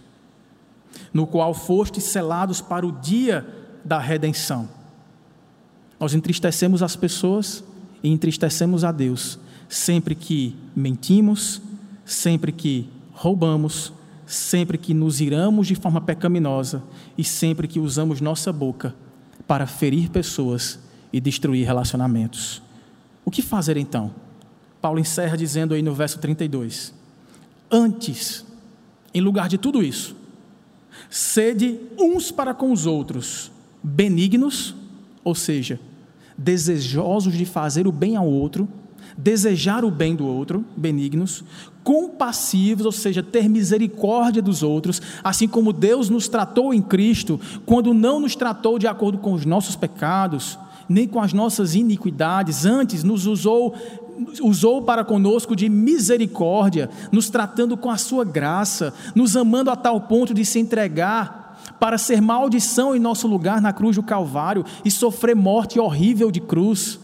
no 1.12 1.26
qual 1.26 1.52
fostes 1.52 2.04
selados 2.04 2.60
para 2.60 2.86
o 2.86 2.92
dia 2.92 3.46
da 3.84 3.98
redenção. 3.98 4.68
Nós 5.98 6.14
entristecemos 6.14 6.82
as 6.82 6.94
pessoas 6.94 7.64
e 8.02 8.08
entristecemos 8.08 8.84
a 8.84 8.92
Deus 8.92 9.38
sempre 9.68 10.14
que 10.14 10.56
mentimos, 10.74 11.60
sempre 12.04 12.52
que 12.52 12.88
roubamos, 13.12 13.92
sempre 14.26 14.78
que 14.78 14.94
nos 14.94 15.20
iramos 15.20 15.66
de 15.66 15.74
forma 15.74 16.00
pecaminosa 16.00 16.82
e 17.16 17.24
sempre 17.24 17.68
que 17.68 17.80
usamos 17.80 18.20
nossa 18.20 18.52
boca 18.52 18.94
para 19.46 19.66
ferir 19.66 20.10
pessoas 20.10 20.78
e 21.12 21.20
destruir 21.20 21.66
relacionamentos. 21.66 22.62
O 23.28 23.30
que 23.30 23.42
fazer 23.42 23.76
então? 23.76 24.10
Paulo 24.80 24.98
encerra 24.98 25.36
dizendo 25.36 25.74
aí 25.74 25.82
no 25.82 25.92
verso 25.92 26.18
32: 26.18 26.94
Antes, 27.70 28.42
em 29.12 29.20
lugar 29.20 29.50
de 29.50 29.58
tudo 29.58 29.82
isso, 29.82 30.16
sede 31.10 31.78
uns 31.98 32.30
para 32.30 32.54
com 32.54 32.72
os 32.72 32.86
outros, 32.86 33.52
benignos, 33.82 34.74
ou 35.22 35.34
seja, 35.34 35.78
desejosos 36.38 37.34
de 37.34 37.44
fazer 37.44 37.86
o 37.86 37.92
bem 37.92 38.16
ao 38.16 38.26
outro, 38.26 38.66
desejar 39.14 39.84
o 39.84 39.90
bem 39.90 40.16
do 40.16 40.26
outro, 40.26 40.64
benignos, 40.74 41.44
compassivos, 41.84 42.86
ou 42.86 42.92
seja, 42.92 43.22
ter 43.22 43.46
misericórdia 43.46 44.40
dos 44.40 44.62
outros, 44.62 45.02
assim 45.22 45.46
como 45.46 45.70
Deus 45.70 46.08
nos 46.08 46.28
tratou 46.28 46.72
em 46.72 46.80
Cristo, 46.80 47.38
quando 47.66 47.92
não 47.92 48.20
nos 48.20 48.34
tratou 48.34 48.78
de 48.78 48.86
acordo 48.86 49.18
com 49.18 49.34
os 49.34 49.44
nossos 49.44 49.76
pecados, 49.76 50.58
nem 50.88 51.06
com 51.06 51.20
as 51.20 51.32
nossas 51.32 51.74
iniquidades, 51.74 52.64
antes 52.64 53.04
nos 53.04 53.26
usou 53.26 53.74
usou 54.42 54.82
para 54.82 55.04
conosco 55.04 55.54
de 55.54 55.68
misericórdia, 55.68 56.90
nos 57.12 57.30
tratando 57.30 57.76
com 57.76 57.88
a 57.88 57.96
sua 57.96 58.24
graça, 58.24 58.92
nos 59.14 59.36
amando 59.36 59.70
a 59.70 59.76
tal 59.76 60.00
ponto 60.02 60.34
de 60.34 60.44
se 60.44 60.58
entregar 60.58 61.76
para 61.78 61.98
ser 61.98 62.20
maldição 62.20 62.96
em 62.96 62.98
nosso 62.98 63.28
lugar 63.28 63.60
na 63.60 63.72
cruz 63.72 63.96
do 63.96 64.02
Calvário 64.02 64.64
e 64.84 64.90
sofrer 64.90 65.36
morte 65.36 65.78
horrível 65.78 66.30
de 66.30 66.40
cruz. 66.40 66.98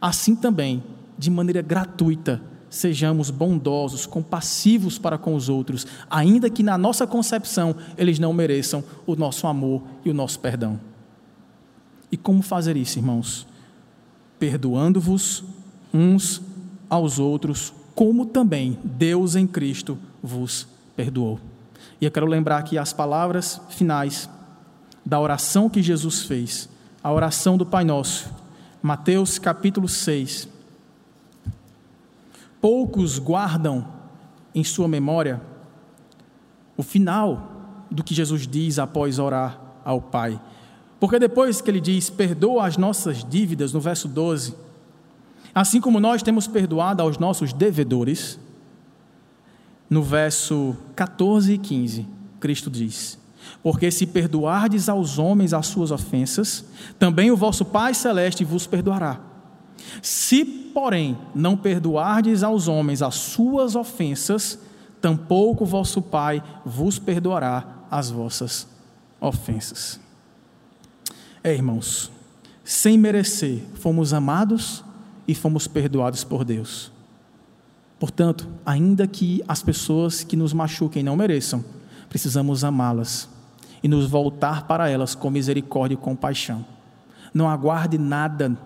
Assim 0.00 0.34
também, 0.34 0.82
de 1.16 1.30
maneira 1.30 1.62
gratuita, 1.62 2.42
sejamos 2.68 3.30
bondosos, 3.30 4.06
compassivos 4.06 4.98
para 4.98 5.18
com 5.18 5.34
os 5.34 5.48
outros, 5.48 5.86
ainda 6.10 6.50
que 6.50 6.62
na 6.62 6.76
nossa 6.76 7.06
concepção 7.06 7.76
eles 7.96 8.18
não 8.18 8.32
mereçam 8.32 8.82
o 9.06 9.14
nosso 9.14 9.46
amor 9.46 9.82
e 10.04 10.10
o 10.10 10.14
nosso 10.14 10.40
perdão. 10.40 10.91
E 12.12 12.16
como 12.18 12.42
fazer 12.42 12.76
isso, 12.76 12.98
irmãos? 12.98 13.46
Perdoando-vos 14.38 15.42
uns 15.94 16.42
aos 16.90 17.18
outros, 17.18 17.72
como 17.94 18.26
também 18.26 18.78
Deus 18.84 19.34
em 19.34 19.46
Cristo 19.46 19.98
vos 20.22 20.68
perdoou. 20.94 21.40
E 21.98 22.04
eu 22.04 22.10
quero 22.10 22.26
lembrar 22.26 22.58
aqui 22.58 22.76
as 22.76 22.92
palavras 22.92 23.60
finais 23.70 24.28
da 25.04 25.18
oração 25.18 25.70
que 25.70 25.82
Jesus 25.82 26.22
fez, 26.22 26.68
a 27.02 27.10
oração 27.10 27.56
do 27.56 27.64
Pai 27.64 27.82
Nosso, 27.82 28.30
Mateus 28.82 29.38
capítulo 29.38 29.88
6. 29.88 30.48
Poucos 32.60 33.18
guardam 33.18 33.86
em 34.54 34.62
sua 34.62 34.86
memória 34.86 35.40
o 36.76 36.82
final 36.82 37.84
do 37.90 38.04
que 38.04 38.14
Jesus 38.14 38.46
diz 38.46 38.78
após 38.78 39.18
orar 39.18 39.58
ao 39.84 40.00
Pai. 40.00 40.40
Porque 41.02 41.18
depois 41.18 41.60
que 41.60 41.68
ele 41.68 41.80
diz, 41.80 42.08
perdoa 42.08 42.64
as 42.64 42.76
nossas 42.76 43.24
dívidas, 43.24 43.72
no 43.72 43.80
verso 43.80 44.06
12, 44.06 44.54
assim 45.52 45.80
como 45.80 45.98
nós 45.98 46.22
temos 46.22 46.46
perdoado 46.46 47.02
aos 47.02 47.18
nossos 47.18 47.52
devedores, 47.52 48.38
no 49.90 50.00
verso 50.00 50.76
14 50.94 51.54
e 51.54 51.58
15, 51.58 52.06
Cristo 52.38 52.70
diz: 52.70 53.18
Porque 53.64 53.90
se 53.90 54.06
perdoardes 54.06 54.88
aos 54.88 55.18
homens 55.18 55.52
as 55.52 55.66
suas 55.66 55.90
ofensas, 55.90 56.64
também 57.00 57.32
o 57.32 57.36
vosso 57.36 57.64
Pai 57.64 57.94
Celeste 57.94 58.44
vos 58.44 58.68
perdoará. 58.68 59.18
Se, 60.00 60.44
porém, 60.44 61.18
não 61.34 61.56
perdoardes 61.56 62.44
aos 62.44 62.68
homens 62.68 63.02
as 63.02 63.16
suas 63.16 63.74
ofensas, 63.74 64.56
tampouco 65.00 65.66
vosso 65.66 66.00
Pai 66.00 66.40
vos 66.64 66.96
perdoará 67.00 67.86
as 67.90 68.08
vossas 68.08 68.68
ofensas. 69.20 70.00
É, 71.44 71.52
irmãos, 71.52 72.10
sem 72.64 72.96
merecer, 72.96 73.62
fomos 73.74 74.12
amados 74.12 74.84
e 75.26 75.34
fomos 75.34 75.66
perdoados 75.66 76.22
por 76.22 76.44
Deus. 76.44 76.92
Portanto, 77.98 78.48
ainda 78.64 79.06
que 79.06 79.42
as 79.48 79.62
pessoas 79.62 80.22
que 80.22 80.36
nos 80.36 80.52
machuquem 80.52 81.02
não 81.02 81.16
mereçam, 81.16 81.64
precisamos 82.08 82.62
amá-las 82.62 83.28
e 83.82 83.88
nos 83.88 84.08
voltar 84.08 84.66
para 84.68 84.88
elas 84.88 85.14
com 85.14 85.30
misericórdia 85.30 85.94
e 85.94 85.98
compaixão. 85.98 86.64
Não 87.34 87.48
aguarde 87.48 87.98
nada, 87.98 88.56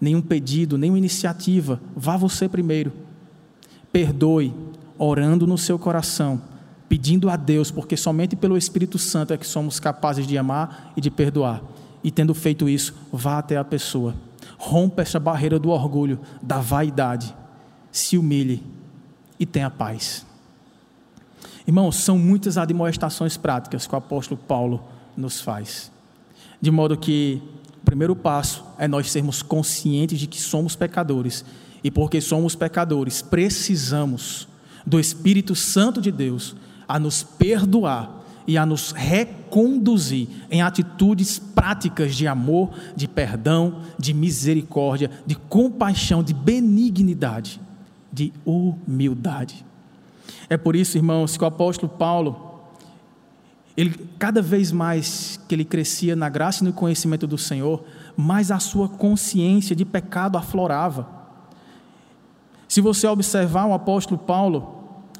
nenhum 0.00 0.20
pedido, 0.20 0.78
nenhuma 0.78 0.98
iniciativa. 0.98 1.80
Vá 1.96 2.16
você 2.16 2.48
primeiro. 2.48 2.92
Perdoe, 3.90 4.54
orando 4.96 5.46
no 5.46 5.58
seu 5.58 5.78
coração, 5.78 6.40
pedindo 6.88 7.28
a 7.28 7.36
Deus, 7.36 7.70
porque 7.70 7.96
somente 7.96 8.36
pelo 8.36 8.56
Espírito 8.56 8.98
Santo 8.98 9.32
é 9.32 9.36
que 9.36 9.46
somos 9.46 9.80
capazes 9.80 10.26
de 10.26 10.38
amar 10.38 10.92
e 10.96 11.00
de 11.00 11.10
perdoar. 11.10 11.62
E 12.08 12.10
tendo 12.10 12.32
feito 12.32 12.70
isso, 12.70 12.94
vá 13.12 13.36
até 13.36 13.58
a 13.58 13.62
pessoa. 13.62 14.14
Rompa 14.56 15.02
essa 15.02 15.20
barreira 15.20 15.58
do 15.58 15.68
orgulho, 15.68 16.18
da 16.40 16.56
vaidade 16.56 17.36
se 17.92 18.16
humilhe 18.16 18.62
e 19.38 19.44
tenha 19.44 19.68
paz. 19.68 20.24
Irmãos, 21.66 21.96
são 21.96 22.16
muitas 22.18 22.56
admoestações 22.56 23.36
práticas 23.36 23.86
que 23.86 23.94
o 23.94 23.98
apóstolo 23.98 24.40
Paulo 24.48 24.82
nos 25.14 25.42
faz. 25.42 25.92
De 26.58 26.70
modo 26.70 26.96
que 26.96 27.42
o 27.82 27.84
primeiro 27.84 28.16
passo 28.16 28.64
é 28.78 28.88
nós 28.88 29.10
sermos 29.10 29.42
conscientes 29.42 30.18
de 30.18 30.26
que 30.26 30.40
somos 30.40 30.74
pecadores. 30.74 31.44
E 31.84 31.90
porque 31.90 32.22
somos 32.22 32.54
pecadores, 32.54 33.20
precisamos 33.20 34.48
do 34.86 34.98
Espírito 34.98 35.54
Santo 35.54 36.00
de 36.00 36.10
Deus 36.10 36.56
a 36.88 36.98
nos 36.98 37.22
perdoar 37.22 38.17
e 38.48 38.58
a 38.58 38.66
nos 38.66 38.90
reconduzir 38.90 40.26
em 40.50 40.62
atitudes 40.62 41.38
práticas 41.38 42.16
de 42.16 42.26
amor, 42.26 42.70
de 42.96 43.06
perdão, 43.06 43.82
de 43.96 44.12
misericórdia, 44.12 45.10
de 45.24 45.36
compaixão, 45.36 46.22
de 46.22 46.34
benignidade 46.34 47.60
de 48.10 48.32
humildade. 48.44 49.64
É 50.48 50.56
por 50.56 50.74
isso, 50.74 50.96
irmãos, 50.96 51.36
que 51.36 51.44
o 51.44 51.46
apóstolo 51.46 51.92
Paulo, 51.92 52.60
ele 53.76 54.08
cada 54.18 54.42
vez 54.42 54.72
mais 54.72 55.38
que 55.46 55.54
ele 55.54 55.64
crescia 55.64 56.16
na 56.16 56.28
graça 56.28 56.64
e 56.64 56.66
no 56.66 56.72
conhecimento 56.72 57.26
do 57.26 57.38
Senhor, 57.38 57.84
mais 58.16 58.50
a 58.50 58.58
sua 58.58 58.88
consciência 58.88 59.76
de 59.76 59.84
pecado 59.84 60.36
aflorava. 60.36 61.06
Se 62.66 62.80
você 62.80 63.06
observar 63.06 63.66
o 63.66 63.74
apóstolo 63.74 64.18
Paulo, 64.18 64.77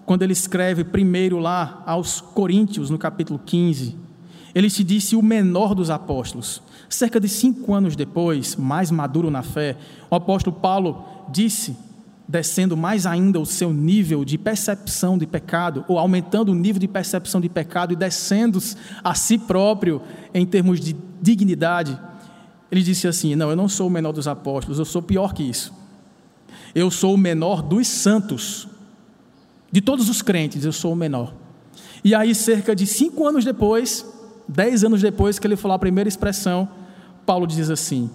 quando 0.09 0.23
ele 0.23 0.33
escreve 0.33 0.85
primeiro 0.85 1.39
lá 1.39 1.83
aos 1.85 2.19
Coríntios, 2.19 2.89
no 2.89 2.97
capítulo 2.97 3.39
15, 3.39 3.95
ele 4.55 4.71
se 4.71 4.83
disse 4.83 5.15
o 5.15 5.21
menor 5.21 5.75
dos 5.75 5.91
apóstolos. 5.91 6.63
Cerca 6.89 7.21
de 7.21 7.29
cinco 7.29 7.75
anos 7.75 7.95
depois, 7.95 8.57
mais 8.57 8.91
maduro 8.91 9.31
na 9.31 9.43
fé, 9.43 9.77
o 10.11 10.15
apóstolo 10.15 10.57
Paulo 10.57 11.05
disse 11.29 11.77
descendo 12.27 12.75
mais 12.75 13.05
ainda 13.05 13.39
o 13.39 13.45
seu 13.45 13.71
nível 13.71 14.25
de 14.25 14.39
percepção 14.39 15.19
de 15.19 15.27
pecado, 15.27 15.85
ou 15.87 15.99
aumentando 15.99 16.53
o 16.53 16.55
nível 16.55 16.81
de 16.81 16.89
percepção 16.89 17.39
de 17.39 17.51
pecado 17.51 17.93
e 17.93 17.97
descendo 17.97 18.59
a 19.05 19.15
si 19.15 19.37
próprio 19.37 20.01
em 20.33 20.47
termos 20.47 20.81
de 20.81 20.97
dignidade, 21.21 22.01
ele 22.73 22.83
disse 22.83 23.07
assim: 23.07 23.35
Não, 23.35 23.51
eu 23.51 23.57
não 23.57 23.69
sou 23.69 23.89
o 23.89 23.91
menor 23.91 24.13
dos 24.13 24.27
apóstolos, 24.27 24.79
eu 24.79 24.87
sou 24.87 25.03
pior 25.03 25.35
que 25.35 25.43
isso. 25.43 25.71
Eu 26.75 26.91
sou 26.91 27.13
o 27.13 27.19
menor 27.19 27.61
dos 27.61 27.87
santos. 27.87 28.69
De 29.71 29.81
todos 29.81 30.09
os 30.09 30.23
crentes, 30.23 30.65
eu 30.65 30.73
sou 30.73 30.93
o 30.93 30.97
menor. 30.97 31.35
E 32.03 32.15
aí, 32.15 32.35
cerca 32.35 32.75
de 32.75 32.87
cinco 32.87 33.27
anos 33.27 33.45
depois, 33.45 34.07
dez 34.49 34.83
anos 34.83 35.03
depois 35.03 35.39
que 35.39 35.47
ele 35.47 35.57
falou 35.57 35.75
a 35.75 35.79
primeira 35.79 36.09
expressão, 36.09 36.69
Paulo 37.27 37.47
diz 37.47 37.69
assim: 37.71 38.11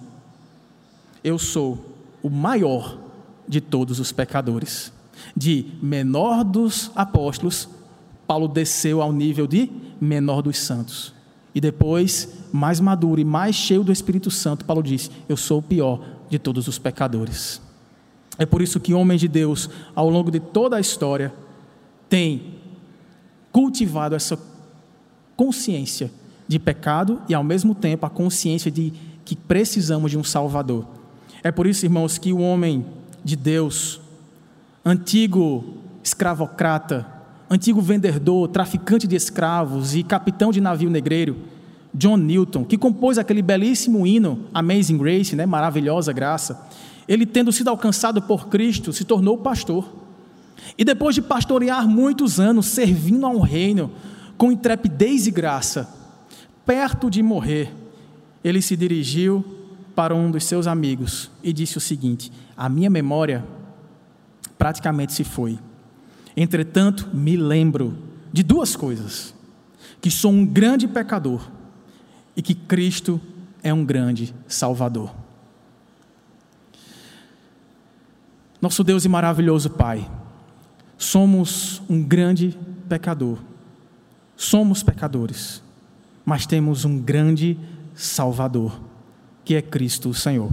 Eu 1.22 1.38
sou 1.38 1.78
o 2.22 2.28
maior 2.28 2.98
de 3.46 3.60
todos 3.60 4.00
os 4.00 4.10
pecadores. 4.10 4.92
De 5.36 5.66
menor 5.80 6.42
dos 6.42 6.90
apóstolos, 6.94 7.68
Paulo 8.26 8.48
desceu 8.48 9.00
ao 9.00 9.12
nível 9.12 9.46
de 9.46 9.70
menor 10.00 10.42
dos 10.42 10.58
santos. 10.58 11.14
E 11.54 11.60
depois, 11.60 12.28
mais 12.52 12.80
maduro 12.80 13.20
e 13.20 13.24
mais 13.24 13.54
cheio 13.54 13.84
do 13.84 13.92
Espírito 13.92 14.30
Santo, 14.30 14.64
Paulo 14.64 14.82
disse: 14.82 15.10
Eu 15.28 15.36
sou 15.36 15.58
o 15.58 15.62
pior 15.62 16.00
de 16.28 16.38
todos 16.38 16.66
os 16.66 16.78
pecadores. 16.78 17.60
É 18.36 18.44
por 18.44 18.60
isso 18.60 18.80
que 18.80 18.92
homens 18.92 19.20
de 19.20 19.28
Deus, 19.28 19.70
ao 19.94 20.10
longo 20.10 20.30
de 20.30 20.40
toda 20.40 20.76
a 20.76 20.80
história, 20.80 21.32
têm 22.14 22.42
cultivado 23.50 24.14
essa 24.14 24.38
consciência 25.34 26.12
de 26.46 26.60
pecado 26.60 27.20
e, 27.28 27.34
ao 27.34 27.42
mesmo 27.42 27.74
tempo, 27.74 28.06
a 28.06 28.08
consciência 28.08 28.70
de 28.70 28.92
que 29.24 29.34
precisamos 29.34 30.12
de 30.12 30.16
um 30.16 30.22
Salvador. 30.22 30.86
É 31.42 31.50
por 31.50 31.66
isso, 31.66 31.84
irmãos, 31.84 32.16
que 32.16 32.32
o 32.32 32.38
homem 32.38 32.86
de 33.24 33.34
Deus, 33.34 34.00
antigo 34.84 35.64
escravocrata, 36.04 37.04
antigo 37.50 37.80
vendedor, 37.80 38.46
traficante 38.46 39.08
de 39.08 39.16
escravos 39.16 39.96
e 39.96 40.04
capitão 40.04 40.52
de 40.52 40.60
navio 40.60 40.90
negreiro, 40.90 41.36
John 41.92 42.18
Newton, 42.18 42.64
que 42.64 42.78
compôs 42.78 43.18
aquele 43.18 43.42
belíssimo 43.42 44.06
hino 44.06 44.44
Amazing 44.54 44.98
Grace, 44.98 45.34
né, 45.34 45.46
maravilhosa 45.46 46.12
graça. 46.12 46.64
ele, 47.08 47.26
tendo 47.26 47.50
sido 47.50 47.70
alcançado 47.70 48.22
por 48.22 48.46
Cristo, 48.46 48.92
se 48.92 49.04
tornou 49.04 49.36
pastor. 49.36 50.03
E 50.76 50.84
depois 50.84 51.14
de 51.14 51.22
pastorear 51.22 51.88
muitos 51.88 52.40
anos, 52.40 52.66
servindo 52.66 53.26
a 53.26 53.28
um 53.28 53.40
reino 53.40 53.90
com 54.36 54.50
intrepidez 54.50 55.26
e 55.26 55.30
graça, 55.30 55.88
perto 56.66 57.10
de 57.10 57.22
morrer, 57.22 57.72
ele 58.42 58.60
se 58.60 58.76
dirigiu 58.76 59.44
para 59.94 60.14
um 60.14 60.30
dos 60.30 60.44
seus 60.44 60.66
amigos 60.66 61.30
e 61.42 61.52
disse 61.52 61.78
o 61.78 61.80
seguinte: 61.80 62.32
A 62.56 62.68
minha 62.68 62.90
memória 62.90 63.44
praticamente 64.58 65.12
se 65.12 65.24
foi. 65.24 65.58
Entretanto, 66.36 67.08
me 67.12 67.36
lembro 67.36 67.96
de 68.32 68.42
duas 68.42 68.74
coisas: 68.74 69.34
que 70.00 70.10
sou 70.10 70.32
um 70.32 70.44
grande 70.44 70.88
pecador 70.88 71.48
e 72.36 72.42
que 72.42 72.54
Cristo 72.54 73.20
é 73.62 73.72
um 73.72 73.84
grande 73.84 74.34
Salvador. 74.46 75.14
Nosso 78.60 78.82
Deus 78.82 79.04
e 79.04 79.08
maravilhoso 79.08 79.70
Pai, 79.70 80.10
somos 80.96 81.82
um 81.88 82.02
grande 82.02 82.58
pecador, 82.88 83.38
somos 84.36 84.82
pecadores, 84.82 85.62
mas 86.24 86.46
temos 86.46 86.84
um 86.84 86.98
grande 86.98 87.58
Salvador, 87.94 88.80
que 89.44 89.54
é 89.54 89.62
Cristo 89.62 90.08
o 90.08 90.14
Senhor. 90.14 90.50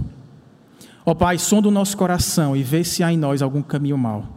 Ó 1.04 1.14
Pai, 1.14 1.38
sonda 1.38 1.68
o 1.68 1.72
nosso 1.72 1.96
coração 1.96 2.56
e 2.56 2.62
vê 2.62 2.84
se 2.84 3.02
há 3.02 3.12
em 3.12 3.16
nós 3.16 3.42
algum 3.42 3.62
caminho 3.62 3.98
mau. 3.98 4.28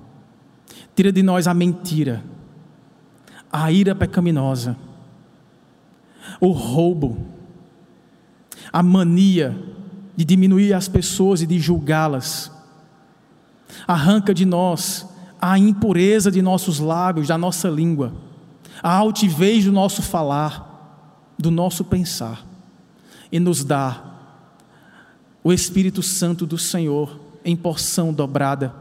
Tira 0.95 1.11
de 1.11 1.21
nós 1.21 1.47
a 1.47 1.53
mentira, 1.53 2.23
a 3.51 3.71
ira 3.71 3.93
pecaminosa, 3.93 4.75
o 6.39 6.51
roubo, 6.51 7.17
a 8.73 8.81
mania 8.81 9.55
de 10.15 10.25
diminuir 10.25 10.73
as 10.73 10.87
pessoas 10.87 11.41
e 11.41 11.45
de 11.45 11.59
julgá-las 11.59 12.51
Arranca 13.87 14.33
de 14.33 14.45
nós 14.45 15.07
a 15.47 15.59
impureza 15.59 16.31
de 16.31 16.41
nossos 16.41 16.79
lábios, 16.79 17.27
da 17.27 17.37
nossa 17.37 17.69
língua, 17.69 18.11
a 18.81 18.91
altivez 18.95 19.63
do 19.63 19.71
nosso 19.71 20.01
falar, 20.01 21.29
do 21.37 21.51
nosso 21.51 21.83
pensar, 21.83 22.43
e 23.31 23.39
nos 23.39 23.63
dá 23.63 24.03
o 25.43 25.53
Espírito 25.53 26.01
Santo 26.01 26.47
do 26.47 26.57
Senhor 26.57 27.19
em 27.43 27.55
porção 27.55 28.11
dobrada. 28.11 28.73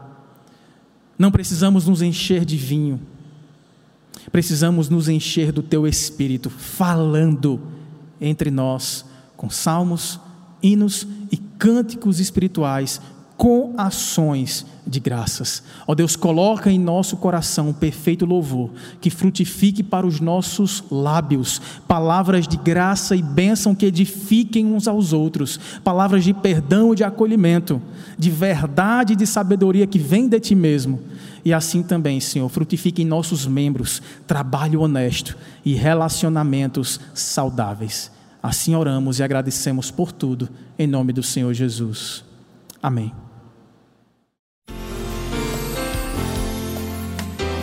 Não 1.19 1.29
precisamos 1.29 1.85
nos 1.85 2.01
encher 2.01 2.43
de 2.43 2.57
vinho, 2.57 2.99
precisamos 4.31 4.89
nos 4.89 5.07
encher 5.07 5.51
do 5.51 5.61
Teu 5.61 5.85
Espírito, 5.85 6.49
falando 6.49 7.61
entre 8.19 8.49
nós 8.49 9.05
com 9.37 9.51
salmos, 9.51 10.19
hinos 10.63 11.05
e 11.31 11.37
cânticos 11.37 12.19
espirituais 12.19 12.99
com 13.37 13.73
ações 13.77 14.65
de 14.87 14.99
graças. 14.99 15.63
Ó 15.87 15.95
Deus, 15.95 16.15
coloca 16.15 16.71
em 16.71 16.79
nosso 16.79 17.17
coração 17.17 17.69
um 17.69 17.73
perfeito 17.73 18.25
louvor, 18.25 18.71
que 19.01 19.09
frutifique 19.09 19.83
para 19.83 20.05
os 20.05 20.19
nossos 20.19 20.83
lábios 20.89 21.59
palavras 21.87 22.47
de 22.47 22.57
graça 22.57 23.15
e 23.15 23.21
bênção 23.21 23.75
que 23.75 23.85
edifiquem 23.85 24.65
uns 24.65 24.87
aos 24.87 25.11
outros, 25.11 25.59
palavras 25.83 26.23
de 26.23 26.33
perdão 26.33 26.93
e 26.93 26.97
de 26.97 27.03
acolhimento, 27.03 27.81
de 28.17 28.29
verdade 28.29 29.13
e 29.13 29.15
de 29.15 29.25
sabedoria 29.25 29.87
que 29.87 29.99
vem 29.99 30.27
de 30.27 30.39
Ti 30.39 30.55
mesmo. 30.55 31.01
E 31.43 31.53
assim 31.53 31.83
também, 31.83 32.19
Senhor, 32.19 32.49
frutifique 32.49 33.03
em 33.03 33.05
nossos 33.05 33.45
membros 33.45 34.01
trabalho 34.25 34.81
honesto 34.81 35.37
e 35.63 35.73
relacionamentos 35.73 36.99
saudáveis. 37.13 38.11
Assim 38.41 38.75
oramos 38.75 39.19
e 39.19 39.23
agradecemos 39.23 39.91
por 39.91 40.11
tudo, 40.11 40.49
em 40.77 40.87
nome 40.87 41.11
do 41.11 41.23
Senhor 41.23 41.53
Jesus. 41.53 42.23
Amém. 42.81 43.24